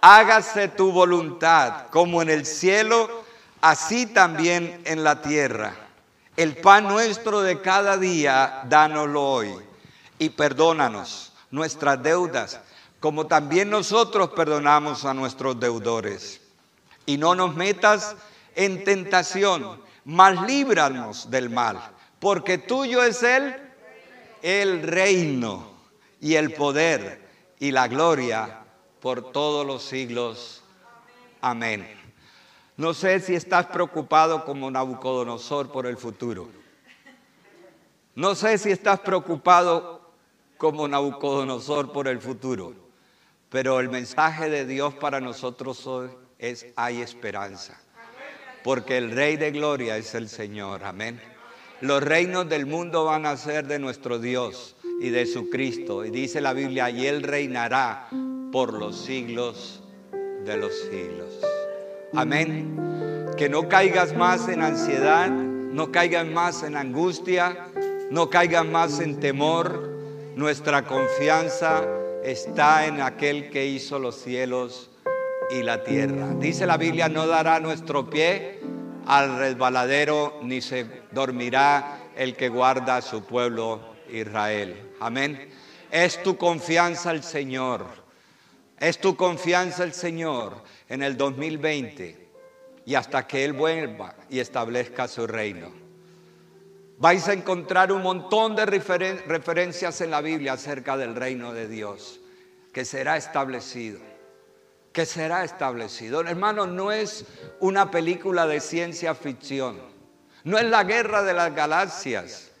Hágase 0.00 0.68
tu 0.68 0.92
voluntad 0.92 1.88
como 1.88 2.22
en 2.22 2.30
el 2.30 2.46
cielo, 2.46 3.24
así 3.60 4.06
también 4.06 4.80
en 4.84 5.02
la 5.02 5.20
tierra. 5.20 5.83
El 6.36 6.56
pan 6.56 6.88
nuestro 6.88 7.42
de 7.42 7.60
cada 7.60 7.96
día, 7.96 8.62
dánoslo 8.68 9.22
hoy. 9.22 9.54
Y 10.18 10.30
perdónanos 10.30 11.32
nuestras 11.50 12.02
deudas, 12.02 12.60
como 13.00 13.26
también 13.26 13.70
nosotros 13.70 14.30
perdonamos 14.30 15.04
a 15.04 15.14
nuestros 15.14 15.58
deudores. 15.58 16.40
Y 17.06 17.18
no 17.18 17.34
nos 17.34 17.54
metas 17.54 18.16
en 18.54 18.84
tentación, 18.84 19.80
mas 20.04 20.40
líbranos 20.46 21.30
del 21.30 21.50
mal 21.50 21.94
porque 22.24 22.56
tuyo 22.56 23.02
es 23.02 23.22
el, 23.22 23.54
el 24.40 24.82
reino 24.82 25.74
y 26.22 26.36
el 26.36 26.54
poder 26.54 27.20
y 27.60 27.70
la 27.70 27.86
gloria 27.86 28.60
por 28.98 29.30
todos 29.30 29.66
los 29.66 29.82
siglos. 29.82 30.62
Amén. 31.42 32.03
No 32.76 32.92
sé 32.92 33.20
si 33.20 33.34
estás 33.36 33.66
preocupado 33.66 34.44
como 34.44 34.68
Nabucodonosor 34.68 35.70
por 35.70 35.86
el 35.86 35.96
futuro. 35.96 36.48
No 38.16 38.34
sé 38.34 38.58
si 38.58 38.72
estás 38.72 38.98
preocupado 39.00 40.10
como 40.58 40.88
Nabucodonosor 40.88 41.92
por 41.92 42.08
el 42.08 42.20
futuro, 42.20 42.74
pero 43.48 43.78
el 43.78 43.90
mensaje 43.90 44.50
de 44.50 44.66
Dios 44.66 44.94
para 44.94 45.20
nosotros 45.20 45.86
hoy 45.86 46.10
es 46.38 46.66
hay 46.74 47.00
esperanza, 47.00 47.80
porque 48.64 48.98
el 48.98 49.12
Rey 49.12 49.36
de 49.36 49.52
Gloria 49.52 49.96
es 49.96 50.14
el 50.14 50.28
Señor, 50.28 50.82
amén. 50.84 51.20
Los 51.80 52.02
reinos 52.02 52.48
del 52.48 52.66
mundo 52.66 53.04
van 53.04 53.26
a 53.26 53.36
ser 53.36 53.66
de 53.66 53.78
nuestro 53.78 54.18
Dios 54.18 54.74
y 55.00 55.10
de 55.10 55.26
su 55.26 55.50
Cristo, 55.50 56.04
y 56.04 56.10
dice 56.10 56.40
la 56.40 56.52
Biblia, 56.52 56.90
y 56.90 57.06
Él 57.06 57.22
reinará 57.22 58.08
por 58.50 58.72
los 58.72 58.96
siglos 59.04 59.82
de 60.44 60.56
los 60.56 60.72
siglos. 60.90 61.53
Amén. 62.16 63.30
Que 63.36 63.48
no 63.48 63.68
caigas 63.68 64.14
más 64.14 64.48
en 64.48 64.62
ansiedad, 64.62 65.28
no 65.28 65.90
caigas 65.90 66.26
más 66.26 66.62
en 66.62 66.76
angustia, 66.76 67.66
no 68.10 68.30
caigan 68.30 68.70
más 68.70 69.00
en 69.00 69.18
temor. 69.18 69.90
Nuestra 70.36 70.84
confianza 70.84 71.84
está 72.22 72.86
en 72.86 73.00
aquel 73.00 73.50
que 73.50 73.66
hizo 73.66 73.98
los 73.98 74.14
cielos 74.16 74.90
y 75.50 75.62
la 75.62 75.82
tierra. 75.82 76.28
Dice 76.38 76.66
la 76.66 76.76
Biblia, 76.76 77.08
no 77.08 77.26
dará 77.26 77.58
nuestro 77.58 78.08
pie 78.08 78.60
al 79.06 79.36
resbaladero, 79.38 80.38
ni 80.42 80.60
se 80.60 80.86
dormirá 81.10 81.98
el 82.16 82.36
que 82.36 82.48
guarda 82.48 82.98
a 82.98 83.02
su 83.02 83.24
pueblo 83.24 83.80
Israel. 84.08 84.92
Amén. 85.00 85.48
Es 85.90 86.22
tu 86.22 86.36
confianza 86.36 87.10
el 87.10 87.24
Señor. 87.24 88.03
Es 88.84 88.98
tu 88.98 89.16
confianza 89.16 89.84
el 89.84 89.92
Señor 89.92 90.62
en 90.88 91.02
el 91.02 91.16
2020 91.16 92.28
y 92.86 92.94
hasta 92.94 93.26
que 93.26 93.44
Él 93.44 93.52
vuelva 93.52 94.14
y 94.28 94.40
establezca 94.40 95.08
su 95.08 95.26
reino 95.26 95.84
vais 96.98 97.28
a 97.28 97.32
encontrar 97.32 97.92
un 97.92 98.02
montón 98.02 98.54
de 98.56 98.66
referencias 98.66 100.00
en 100.00 100.10
la 100.10 100.20
Biblia 100.20 100.54
acerca 100.54 100.96
del 100.96 101.14
reino 101.14 101.52
de 101.52 101.68
Dios, 101.68 102.20
que 102.72 102.84
será 102.84 103.16
establecido, 103.16 104.00
que 104.92 105.06
será 105.06 105.44
establecido. 105.44 106.20
Hermano, 106.20 106.66
no 106.66 106.92
es 106.92 107.26
una 107.60 107.90
película 107.90 108.46
de 108.46 108.60
ciencia 108.60 109.14
ficción, 109.14 109.80
no 110.44 110.58
es 110.58 110.64
la 110.64 110.84
guerra 110.84 111.22
de 111.22 111.34
las 111.34 111.54
galaxias, 111.54 112.52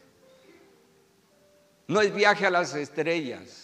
no 1.86 2.00
es 2.00 2.14
viaje 2.14 2.46
a 2.46 2.50
las 2.50 2.74
estrellas. 2.74 3.63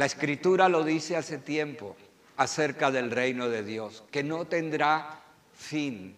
La 0.00 0.06
escritura 0.06 0.70
lo 0.70 0.82
dice 0.82 1.14
hace 1.14 1.36
tiempo 1.36 1.94
acerca 2.38 2.90
del 2.90 3.10
reino 3.10 3.50
de 3.50 3.62
Dios, 3.62 4.02
que 4.10 4.22
no 4.22 4.46
tendrá 4.46 5.20
fin. 5.52 6.16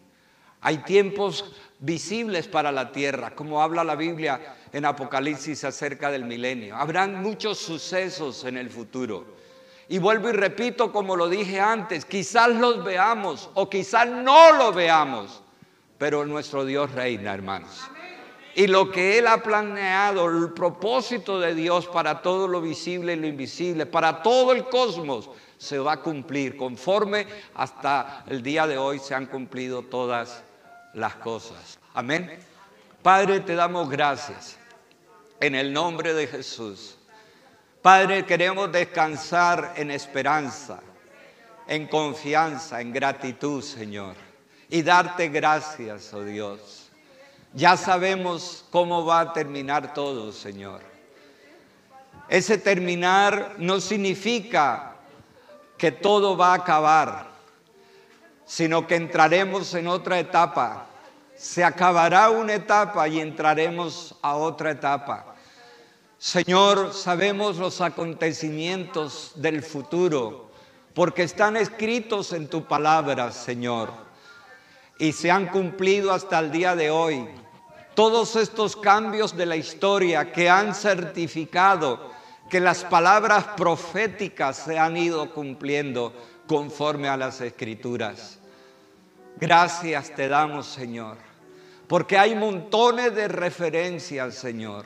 Hay 0.61 0.79
tiempos 0.85 1.57
visibles 1.81 2.47
para 2.47 2.71
la 2.71 2.93
tierra, 2.93 3.35
como 3.35 3.61
habla 3.61 3.83
la 3.83 3.97
Biblia 3.97 4.55
en 4.73 4.85
Apocalipsis 4.85 5.65
acerca 5.65 6.13
del 6.13 6.25
milenio. 6.25 6.77
Habrán 6.77 7.21
muchos 7.21 7.59
sucesos 7.59 8.45
en 8.45 8.57
el 8.57 8.71
futuro. 8.71 9.27
Y 9.89 9.99
vuelvo 9.99 10.29
y 10.29 10.33
repito 10.35 10.93
como 10.93 11.17
lo 11.17 11.29
dije 11.29 11.59
antes, 11.59 12.05
quizás 12.05 12.51
los 12.51 12.85
veamos 12.85 13.51
o 13.55 13.69
quizás 13.69 14.07
no 14.07 14.53
lo 14.53 14.73
veamos, 14.73 15.43
pero 15.99 16.25
nuestro 16.25 16.65
Dios 16.65 16.93
reina, 16.93 17.35
hermanos. 17.35 17.91
Y 18.55 18.67
lo 18.67 18.91
que 18.91 19.19
Él 19.19 19.27
ha 19.27 19.43
planeado, 19.43 20.29
el 20.29 20.53
propósito 20.53 21.41
de 21.41 21.55
Dios 21.55 21.87
para 21.87 22.21
todo 22.21 22.47
lo 22.49 22.61
visible 22.61 23.15
y 23.15 23.17
lo 23.17 23.27
invisible, 23.27 23.87
para 23.87 24.23
todo 24.23 24.53
el 24.53 24.65
cosmos, 24.65 25.31
se 25.57 25.79
va 25.79 25.93
a 25.93 26.01
cumplir 26.01 26.57
conforme 26.57 27.27
hasta 27.55 28.25
el 28.29 28.43
día 28.43 28.67
de 28.67 28.77
hoy 28.79 28.99
se 28.99 29.15
han 29.15 29.27
cumplido 29.27 29.83
todas 29.83 30.43
las 30.93 31.15
cosas. 31.17 31.79
Amén. 31.95 32.39
Padre, 33.03 33.41
te 33.41 33.55
damos 33.55 33.89
gracias 33.89 34.59
en 35.41 35.55
el 35.55 35.73
nombre 35.73 36.15
de 36.15 36.27
Jesús. 36.27 36.99
Padre, 37.81 38.27
queremos 38.27 38.71
descansar 38.71 39.75
en 39.77 39.91
esperanza, 39.91 40.81
en 41.67 41.87
confianza, 41.87 42.81
en 42.81 42.93
gratitud, 42.93 43.63
Señor, 43.63 44.15
y 44.69 44.83
darte 44.83 45.29
gracias, 45.29 46.13
oh 46.13 46.23
Dios. 46.23 46.82
Ya 47.55 47.77
sabemos 47.77 48.65
cómo 48.71 49.05
va 49.05 49.21
a 49.21 49.33
terminar 49.33 49.95
todo, 49.95 50.33
Señor. 50.33 50.81
Ese 52.29 52.57
terminar 52.59 53.57
no 53.59 53.81
significa 53.81 54.97
que 55.77 55.93
todo 55.93 56.37
va 56.37 56.53
a 56.53 56.57
acabar 56.57 57.33
sino 58.53 58.87
que 58.87 58.97
entraremos 58.97 59.73
en 59.73 59.87
otra 59.87 60.19
etapa. 60.19 60.87
Se 61.35 61.65
acabará 61.65 62.29
una 62.29 62.53
etapa 62.53 63.09
y 63.09 63.19
entraremos 63.19 64.15
a 64.21 64.37
otra 64.37 64.73
etapa. 64.73 65.35
Señor, 66.19 66.93
sabemos 66.93 67.57
los 67.57 67.81
acontecimientos 67.81 69.33
del 69.37 69.63
futuro, 69.63 70.51
porque 70.93 71.23
están 71.23 71.57
escritos 71.57 72.35
en 72.35 72.47
tu 72.47 72.65
palabra, 72.65 73.33
Señor, 73.33 73.91
y 74.99 75.13
se 75.13 75.31
han 75.31 75.47
cumplido 75.47 76.13
hasta 76.13 76.39
el 76.39 76.53
día 76.53 76.77
de 76.77 76.91
hoy. 76.91 77.27
Todos 77.95 78.37
estos 78.37 78.77
cambios 78.77 79.37
de 79.37 79.47
la 79.47 79.57
historia 79.57 80.33
que 80.33 80.49
han 80.49 80.75
certificado 80.75 82.11
que 82.49 82.61
las 82.61 82.85
palabras 82.85 83.45
proféticas 83.57 84.57
se 84.57 84.79
han 84.79 84.97
ido 84.97 85.33
cumpliendo 85.33 86.13
conforme 86.47 87.09
a 87.09 87.17
las 87.17 87.41
escrituras. 87.41 88.39
Gracias 89.39 90.15
te 90.15 90.29
damos, 90.29 90.67
Señor, 90.67 91.17
porque 91.87 92.19
hay 92.19 92.35
montones 92.35 93.15
de 93.15 93.29
referencias, 93.29 94.35
Señor, 94.35 94.85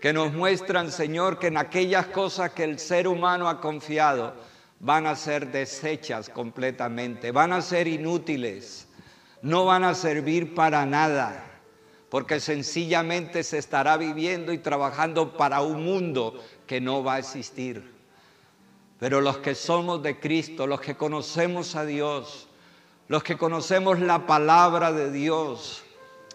que 0.00 0.12
nos 0.12 0.32
muestran, 0.32 0.92
Señor, 0.92 1.38
que 1.38 1.48
en 1.48 1.56
aquellas 1.56 2.06
cosas 2.06 2.52
que 2.52 2.64
el 2.64 2.78
ser 2.78 3.08
humano 3.08 3.48
ha 3.48 3.60
confiado 3.60 4.34
van 4.78 5.06
a 5.06 5.16
ser 5.16 5.50
desechas 5.50 6.30
completamente, 6.30 7.32
van 7.32 7.52
a 7.52 7.60
ser 7.60 7.86
inútiles, 7.86 8.88
no 9.42 9.66
van 9.66 9.84
a 9.84 9.94
servir 9.94 10.54
para 10.54 10.86
nada, 10.86 11.49
porque 12.10 12.40
sencillamente 12.40 13.44
se 13.44 13.58
estará 13.58 13.96
viviendo 13.96 14.52
y 14.52 14.58
trabajando 14.58 15.36
para 15.36 15.62
un 15.62 15.84
mundo 15.84 16.34
que 16.66 16.80
no 16.80 17.04
va 17.04 17.14
a 17.14 17.18
existir. 17.20 17.88
Pero 18.98 19.20
los 19.20 19.38
que 19.38 19.54
somos 19.54 20.02
de 20.02 20.18
Cristo, 20.18 20.66
los 20.66 20.80
que 20.80 20.96
conocemos 20.96 21.76
a 21.76 21.86
Dios, 21.86 22.48
los 23.06 23.22
que 23.22 23.38
conocemos 23.38 24.00
la 24.00 24.26
palabra 24.26 24.92
de 24.92 25.12
Dios, 25.12 25.84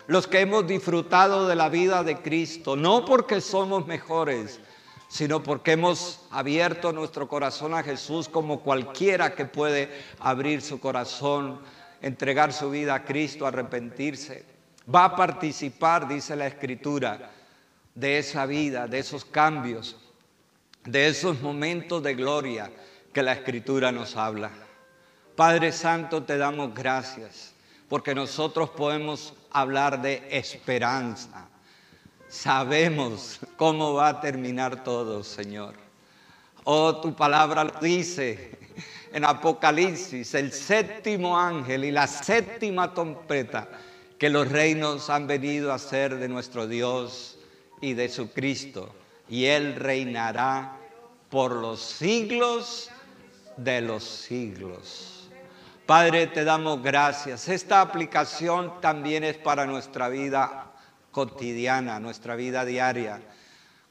los 0.07 0.27
que 0.27 0.39
hemos 0.39 0.65
disfrutado 0.65 1.47
de 1.47 1.55
la 1.55 1.67
vida 1.67 2.03
de 2.03 2.21
Cristo, 2.21 2.77
no 2.77 3.03
porque 3.03 3.41
somos 3.41 3.85
mejores, 3.85 4.61
sino 5.09 5.43
porque 5.43 5.73
hemos 5.73 6.21
abierto 6.31 6.93
nuestro 6.93 7.27
corazón 7.27 7.73
a 7.73 7.83
Jesús 7.83 8.29
como 8.29 8.61
cualquiera 8.61 9.35
que 9.35 9.45
puede 9.45 9.89
abrir 10.19 10.61
su 10.61 10.79
corazón, 10.79 11.59
entregar 12.01 12.53
su 12.53 12.69
vida 12.69 12.95
a 12.95 13.03
Cristo, 13.03 13.45
arrepentirse. 13.45 14.54
Va 14.93 15.05
a 15.05 15.15
participar, 15.15 16.07
dice 16.07 16.35
la 16.35 16.47
Escritura, 16.47 17.31
de 17.93 18.17
esa 18.19 18.45
vida, 18.45 18.87
de 18.87 18.99
esos 18.99 19.25
cambios, 19.25 19.95
de 20.83 21.07
esos 21.07 21.41
momentos 21.41 22.03
de 22.03 22.13
gloria 22.13 22.71
que 23.11 23.23
la 23.23 23.33
Escritura 23.33 23.91
nos 23.91 24.15
habla. 24.15 24.51
Padre 25.35 25.71
Santo, 25.71 26.23
te 26.23 26.37
damos 26.37 26.73
gracias 26.73 27.53
porque 27.89 28.15
nosotros 28.15 28.69
podemos 28.71 29.33
hablar 29.51 30.01
de 30.01 30.27
esperanza. 30.29 31.47
Sabemos 32.27 33.39
cómo 33.57 33.93
va 33.93 34.09
a 34.09 34.21
terminar 34.21 34.83
todo, 34.83 35.23
Señor. 35.23 35.75
Oh, 36.63 36.97
tu 36.97 37.15
palabra 37.15 37.63
lo 37.63 37.79
dice 37.79 38.57
en 39.13 39.23
Apocalipsis, 39.23 40.33
el 40.33 40.51
séptimo 40.51 41.39
ángel 41.39 41.85
y 41.85 41.91
la 41.91 42.07
séptima 42.07 42.93
trompeta, 42.93 43.67
que 44.25 44.31
los 44.31 44.51
reinos 44.51 45.11
han 45.11 45.27
venido 45.27 45.71
a 45.71 45.77
ser 45.77 46.17
de 46.17 46.27
nuestro 46.27 46.65
Dios 46.65 47.37
y 47.79 47.93
de 47.93 48.09
su 48.09 48.31
Cristo, 48.31 48.89
y 49.29 49.45
Él 49.45 49.75
reinará 49.75 50.79
por 51.29 51.51
los 51.51 51.79
siglos 51.79 52.89
de 53.55 53.81
los 53.81 54.03
siglos. 54.03 55.29
Padre, 55.85 56.25
te 56.25 56.43
damos 56.43 56.81
gracias. 56.81 57.47
Esta 57.49 57.81
aplicación 57.81 58.81
también 58.81 59.23
es 59.23 59.37
para 59.37 59.67
nuestra 59.67 60.09
vida 60.09 60.71
cotidiana, 61.11 61.99
nuestra 61.99 62.35
vida 62.35 62.65
diaria. 62.65 63.21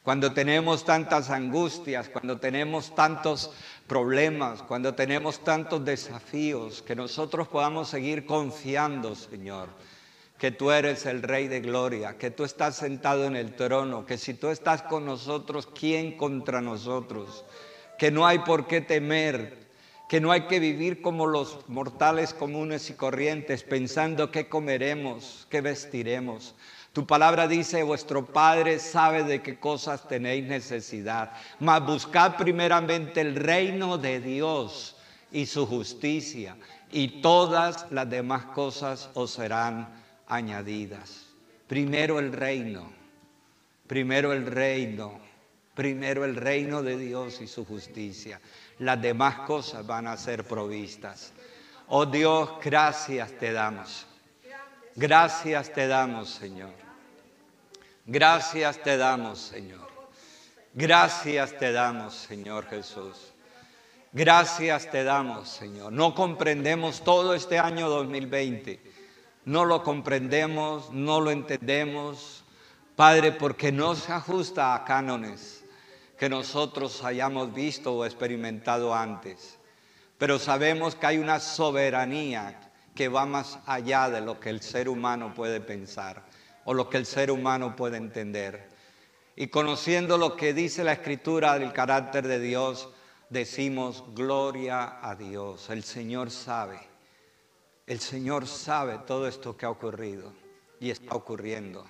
Cuando 0.02 0.32
tenemos 0.32 0.84
tantas 0.84 1.30
angustias, 1.30 2.08
cuando 2.08 2.38
tenemos 2.40 2.92
tantos 2.96 3.52
problemas, 3.86 4.64
cuando 4.64 4.96
tenemos 4.96 5.44
tantos 5.44 5.84
desafíos, 5.84 6.82
que 6.82 6.96
nosotros 6.96 7.46
podamos 7.46 7.88
seguir 7.88 8.26
confiando, 8.26 9.14
Señor, 9.14 9.68
que 10.44 10.50
tú 10.50 10.70
eres 10.70 11.06
el 11.06 11.22
Rey 11.22 11.48
de 11.48 11.62
Gloria, 11.62 12.18
que 12.18 12.30
tú 12.30 12.44
estás 12.44 12.76
sentado 12.76 13.24
en 13.24 13.34
el 13.34 13.54
trono, 13.54 14.04
que 14.04 14.18
si 14.18 14.34
tú 14.34 14.50
estás 14.50 14.82
con 14.82 15.06
nosotros, 15.06 15.66
¿quién 15.66 16.18
contra 16.18 16.60
nosotros? 16.60 17.46
Que 17.96 18.10
no 18.10 18.26
hay 18.26 18.40
por 18.40 18.66
qué 18.66 18.82
temer, 18.82 19.56
que 20.06 20.20
no 20.20 20.32
hay 20.32 20.42
que 20.42 20.60
vivir 20.60 21.00
como 21.00 21.26
los 21.26 21.66
mortales 21.70 22.34
comunes 22.34 22.90
y 22.90 22.92
corrientes, 22.92 23.62
pensando 23.62 24.30
qué 24.30 24.46
comeremos, 24.46 25.46
qué 25.48 25.62
vestiremos. 25.62 26.54
Tu 26.92 27.06
palabra 27.06 27.48
dice, 27.48 27.82
vuestro 27.82 28.26
Padre 28.26 28.80
sabe 28.80 29.24
de 29.24 29.40
qué 29.40 29.58
cosas 29.58 30.06
tenéis 30.06 30.44
necesidad, 30.44 31.32
mas 31.58 31.86
buscad 31.86 32.36
primeramente 32.36 33.22
el 33.22 33.36
reino 33.36 33.96
de 33.96 34.20
Dios 34.20 34.94
y 35.32 35.46
su 35.46 35.66
justicia, 35.66 36.54
y 36.92 37.22
todas 37.22 37.90
las 37.90 38.10
demás 38.10 38.44
cosas 38.44 39.08
os 39.14 39.30
serán 39.30 40.03
añadidas. 40.34 41.26
Primero 41.66 42.18
el 42.18 42.32
reino, 42.32 42.92
primero 43.86 44.32
el 44.32 44.46
reino, 44.46 45.20
primero 45.74 46.24
el 46.24 46.36
reino 46.36 46.82
de 46.82 46.98
Dios 46.98 47.40
y 47.40 47.46
su 47.46 47.64
justicia. 47.64 48.40
Las 48.78 49.00
demás 49.00 49.40
cosas 49.40 49.86
van 49.86 50.06
a 50.06 50.16
ser 50.16 50.44
provistas. 50.44 51.32
Oh 51.88 52.06
Dios, 52.06 52.50
gracias 52.62 53.32
te 53.38 53.52
damos. 53.52 54.06
Gracias 54.96 55.72
te 55.72 55.86
damos, 55.86 56.30
Señor. 56.30 56.72
Gracias 58.06 58.82
te 58.82 58.96
damos, 58.96 59.38
Señor. 59.38 59.88
Gracias 60.72 61.58
te 61.58 61.72
damos, 61.72 62.14
Señor 62.14 62.66
Jesús. 62.66 63.32
Gracias 64.12 64.90
te 64.90 65.02
damos, 65.02 65.48
Señor. 65.48 65.92
No 65.92 66.14
comprendemos 66.14 67.02
todo 67.02 67.34
este 67.34 67.58
año 67.58 67.88
2020. 67.88 68.93
No 69.44 69.64
lo 69.64 69.82
comprendemos, 69.82 70.90
no 70.92 71.20
lo 71.20 71.30
entendemos, 71.30 72.44
Padre, 72.96 73.32
porque 73.32 73.72
no 73.72 73.94
se 73.94 74.12
ajusta 74.12 74.74
a 74.74 74.84
cánones 74.84 75.64
que 76.18 76.28
nosotros 76.28 77.02
hayamos 77.04 77.52
visto 77.52 77.94
o 77.94 78.04
experimentado 78.04 78.94
antes. 78.94 79.58
Pero 80.16 80.38
sabemos 80.38 80.94
que 80.94 81.06
hay 81.06 81.18
una 81.18 81.40
soberanía 81.40 82.70
que 82.94 83.08
va 83.08 83.26
más 83.26 83.58
allá 83.66 84.08
de 84.08 84.20
lo 84.20 84.38
que 84.38 84.50
el 84.50 84.62
ser 84.62 84.88
humano 84.88 85.34
puede 85.34 85.60
pensar 85.60 86.22
o 86.64 86.72
lo 86.72 86.88
que 86.88 86.96
el 86.96 87.06
ser 87.06 87.30
humano 87.30 87.74
puede 87.76 87.96
entender. 87.96 88.68
Y 89.36 89.48
conociendo 89.48 90.16
lo 90.16 90.36
que 90.36 90.54
dice 90.54 90.84
la 90.84 90.92
escritura 90.92 91.58
del 91.58 91.72
carácter 91.72 92.26
de 92.28 92.38
Dios, 92.38 92.88
decimos 93.30 94.04
gloria 94.14 94.98
a 95.02 95.16
Dios. 95.16 95.68
El 95.70 95.82
Señor 95.82 96.30
sabe, 96.30 96.78
el 97.86 98.00
Señor 98.00 98.46
sabe 98.46 98.98
todo 99.06 99.28
esto 99.28 99.56
que 99.56 99.66
ha 99.66 99.70
ocurrido 99.70 100.32
y 100.80 100.90
está 100.90 101.14
ocurriendo. 101.14 101.84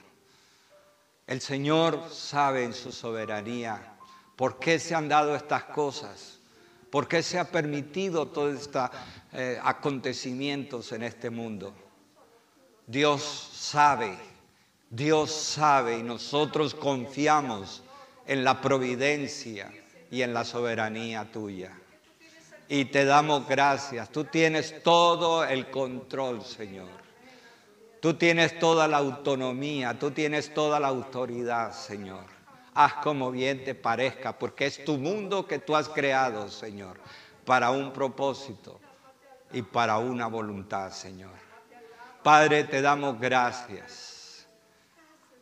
El 1.26 1.40
Señor 1.40 2.10
sabe 2.10 2.64
en 2.64 2.74
su 2.74 2.92
soberanía 2.92 3.96
por 4.36 4.58
qué 4.58 4.78
se 4.78 4.94
han 4.94 5.08
dado 5.08 5.34
estas 5.36 5.64
cosas, 5.64 6.40
por 6.90 7.08
qué 7.08 7.22
se 7.22 7.38
ha 7.38 7.50
permitido 7.50 8.26
todos 8.26 8.60
estos 8.60 8.90
eh, 9.32 9.58
acontecimientos 9.62 10.92
en 10.92 11.04
este 11.04 11.30
mundo. 11.30 11.72
Dios 12.86 13.22
sabe, 13.22 14.18
Dios 14.90 15.30
sabe 15.30 15.98
y 15.98 16.02
nosotros 16.02 16.74
confiamos 16.74 17.82
en 18.26 18.44
la 18.44 18.60
providencia 18.60 19.72
y 20.10 20.22
en 20.22 20.34
la 20.34 20.44
soberanía 20.44 21.30
tuya. 21.32 21.72
Y 22.68 22.86
te 22.86 23.04
damos 23.04 23.46
gracias. 23.46 24.08
Tú 24.10 24.24
tienes 24.24 24.82
todo 24.82 25.44
el 25.44 25.70
control, 25.70 26.42
Señor. 26.42 26.88
Tú 28.00 28.14
tienes 28.14 28.58
toda 28.58 28.86
la 28.86 28.98
autonomía, 28.98 29.98
tú 29.98 30.10
tienes 30.10 30.52
toda 30.52 30.78
la 30.78 30.88
autoridad, 30.88 31.72
Señor. 31.72 32.24
Haz 32.74 32.94
como 32.94 33.30
bien 33.30 33.64
te 33.64 33.74
parezca, 33.74 34.38
porque 34.38 34.66
es 34.66 34.84
tu 34.84 34.98
mundo 34.98 35.46
que 35.46 35.58
tú 35.58 35.74
has 35.76 35.88
creado, 35.88 36.48
Señor, 36.50 36.98
para 37.46 37.70
un 37.70 37.92
propósito 37.92 38.80
y 39.52 39.62
para 39.62 39.98
una 39.98 40.26
voluntad, 40.26 40.90
Señor. 40.90 41.32
Padre, 42.22 42.64
te 42.64 42.82
damos 42.82 43.18
gracias. 43.18 44.46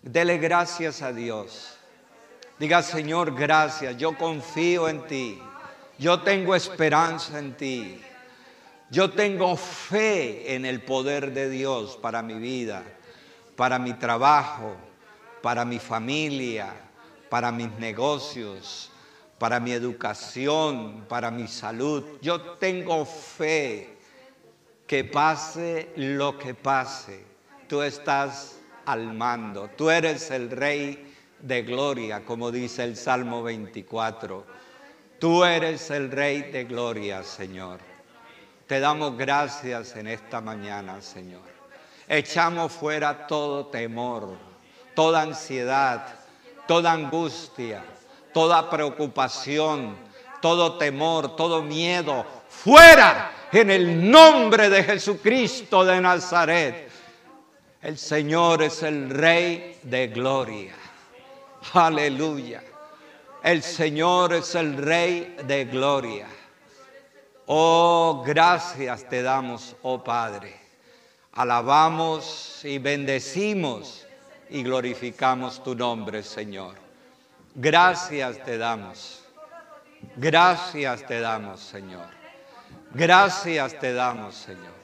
Dele 0.03 0.39
gracias 0.39 1.03
a 1.03 1.13
Dios 1.13 1.79
Diga, 2.63 2.81
Señor, 2.81 3.35
gracias, 3.35 3.97
yo 3.97 4.17
confío 4.17 4.89
en 4.89 5.05
ti, 5.09 5.43
yo 5.99 6.21
tengo 6.21 6.55
esperanza 6.55 7.39
en 7.39 7.57
ti, 7.57 8.01
yo 8.91 9.11
tengo 9.11 9.57
fe 9.57 10.55
en 10.55 10.67
el 10.67 10.83
poder 10.83 11.33
de 11.33 11.49
Dios 11.49 11.99
para 12.01 12.23
mi 12.23 12.35
vida, 12.35 12.83
para 13.57 13.79
mi 13.79 13.95
trabajo, 13.95 14.77
para 15.41 15.65
mi 15.65 15.79
familia, 15.79 16.73
para 17.29 17.51
mis 17.51 17.71
negocios, 17.79 18.91
para 19.39 19.59
mi 19.59 19.73
educación, 19.73 21.05
para 21.09 21.31
mi 21.31 21.49
salud. 21.49 22.05
Yo 22.21 22.41
tengo 22.59 23.05
fe 23.07 23.97
que 24.87 25.05
pase 25.05 25.91
lo 25.97 26.39
que 26.39 26.55
pase. 26.55 27.25
Tú 27.69 27.83
estás 27.83 28.59
al 28.85 29.15
mando, 29.15 29.71
tú 29.77 29.89
eres 29.89 30.31
el 30.31 30.51
rey 30.51 31.15
de 31.41 31.63
gloria, 31.63 32.25
como 32.25 32.51
dice 32.51 32.85
el 32.85 32.97
Salmo 32.97 33.43
24. 33.43 34.62
Tú 35.23 35.45
eres 35.45 35.89
el 35.93 36.11
Rey 36.11 36.51
de 36.51 36.65
gloria, 36.65 37.23
Señor. 37.23 37.79
Te 38.67 38.81
damos 38.81 39.17
gracias 39.17 39.95
en 39.95 40.09
esta 40.09 40.41
mañana, 40.41 41.01
Señor. 41.01 41.45
Echamos 42.09 42.73
fuera 42.73 43.29
todo 43.29 43.67
temor, 43.67 44.37
toda 44.97 45.23
ansiedad, 45.23 46.09
toda 46.67 46.91
angustia, 46.91 47.85
toda 48.35 48.69
preocupación, 48.69 49.97
todo 50.41 50.77
temor, 50.77 51.37
todo 51.37 51.63
miedo. 51.63 52.27
Fuera 52.49 53.31
en 53.53 53.71
el 53.71 54.11
nombre 54.11 54.69
de 54.71 54.83
Jesucristo 54.83 55.85
de 55.85 56.01
Nazaret. 56.01 56.91
El 57.81 57.97
Señor 57.97 58.61
es 58.65 58.83
el 58.83 59.09
Rey 59.09 59.79
de 59.85 60.09
gloria. 60.09 60.75
Aleluya. 61.75 62.72
El 63.43 63.65
Señor 63.65 64.35
es 64.35 64.55
el 64.55 64.77
Rey 64.77 65.37
de 65.45 65.65
gloria. 65.65 66.29
Oh, 67.47 68.23
gracias 68.25 69.09
te 69.09 69.21
damos, 69.21 69.75
oh 69.83 70.03
Padre. 70.05 70.55
Alabamos 71.33 72.61
y 72.63 72.79
bendecimos 72.79 74.07
y 74.49 74.63
glorificamos 74.63 75.61
tu 75.65 75.75
nombre, 75.75 76.23
Señor. 76.23 76.77
Gracias 77.57 78.45
te 78.45 78.59
damos. 78.59 79.25
Gracias 80.17 81.05
te 81.05 81.21
damos, 81.21 81.61
Señor. 81.61 82.07
Gracias 82.95 83.77
te 83.81 83.93
damos, 83.93 84.37
Señor. 84.37 84.75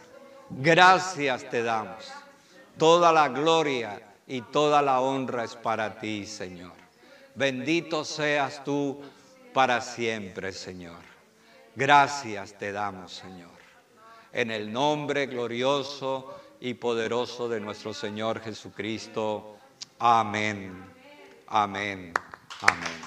Gracias 0.50 1.48
te 1.48 1.62
damos. 1.62 2.10
Toda 2.76 3.12
la 3.12 3.28
gloria 3.28 4.00
y 4.26 4.40
toda 4.40 4.82
la 4.82 5.00
honra 5.00 5.44
es 5.44 5.54
para 5.54 5.98
ti, 6.00 6.26
Señor. 6.26 6.77
Bendito 7.38 8.04
seas 8.04 8.64
tú 8.64 9.00
para 9.54 9.80
siempre, 9.80 10.50
Señor. 10.52 10.98
Gracias 11.76 12.58
te 12.58 12.72
damos, 12.72 13.12
Señor. 13.12 13.56
En 14.32 14.50
el 14.50 14.72
nombre 14.72 15.26
glorioso 15.26 16.36
y 16.58 16.74
poderoso 16.74 17.48
de 17.48 17.60
nuestro 17.60 17.94
Señor 17.94 18.40
Jesucristo. 18.40 19.56
Amén. 20.00 20.84
Amén. 21.46 22.12
Amén. 22.62 23.00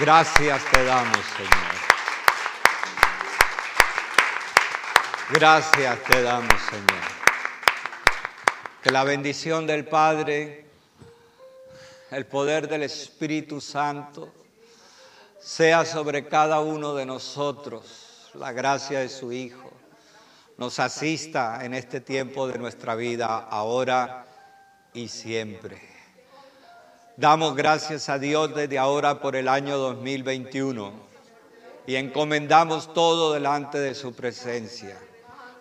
Gracias 0.00 0.64
te 0.70 0.84
damos, 0.84 1.20
Señor. 1.36 1.76
Gracias 5.34 6.02
te 6.04 6.22
damos, 6.22 6.62
Señor. 6.70 7.04
Que 8.82 8.90
la 8.90 9.04
bendición 9.04 9.66
del 9.66 9.84
Padre, 9.86 10.65
el 12.10 12.26
poder 12.26 12.68
del 12.68 12.84
Espíritu 12.84 13.60
Santo, 13.60 14.32
sea 15.40 15.84
sobre 15.84 16.26
cada 16.26 16.60
uno 16.60 16.94
de 16.94 17.06
nosotros, 17.06 18.30
la 18.34 18.52
gracia 18.52 19.00
de 19.00 19.08
su 19.08 19.32
Hijo, 19.32 19.70
nos 20.56 20.78
asista 20.78 21.64
en 21.64 21.74
este 21.74 22.00
tiempo 22.00 22.48
de 22.48 22.58
nuestra 22.58 22.94
vida, 22.94 23.38
ahora 23.38 24.26
y 24.94 25.08
siempre. 25.08 25.80
Damos 27.16 27.56
gracias 27.56 28.08
a 28.08 28.18
Dios 28.18 28.54
desde 28.54 28.78
ahora 28.78 29.20
por 29.20 29.36
el 29.36 29.48
año 29.48 29.78
2021 29.78 30.92
y 31.86 31.96
encomendamos 31.96 32.92
todo 32.92 33.32
delante 33.32 33.78
de 33.78 33.94
su 33.94 34.14
presencia 34.14 34.98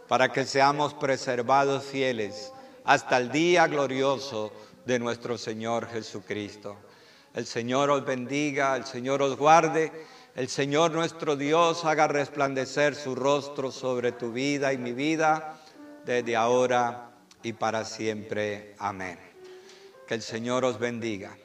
para 0.08 0.32
que 0.32 0.46
seamos 0.46 0.94
preservados 0.94 1.84
fieles 1.86 2.52
hasta 2.84 3.18
el 3.18 3.32
día 3.32 3.68
glorioso 3.68 4.52
de 4.86 5.00
nuestro 5.00 5.38
Señor 5.38 5.88
Jesucristo. 5.88 6.78
El 7.34 7.46
Señor 7.46 7.90
os 7.90 8.06
bendiga, 8.06 8.76
el 8.76 8.86
Señor 8.86 9.22
os 9.22 9.36
guarde, 9.36 9.92
el 10.36 10.48
Señor 10.48 10.92
nuestro 10.92 11.36
Dios 11.36 11.86
haga 11.86 12.08
resplandecer 12.08 12.96
su 12.96 13.16
rostro 13.16 13.72
sobre 13.72 14.12
tu 14.12 14.32
vida 14.32 14.74
y 14.74 14.78
mi 14.78 14.94
vida 14.94 15.60
desde 16.06 16.36
ahora 16.36 17.12
y 17.44 17.54
para 17.54 17.86
siempre. 17.86 18.76
Amén. 18.78 19.20
Que 20.08 20.14
el 20.14 20.22
Señor 20.22 20.66
os 20.66 20.80
bendiga. 20.80 21.36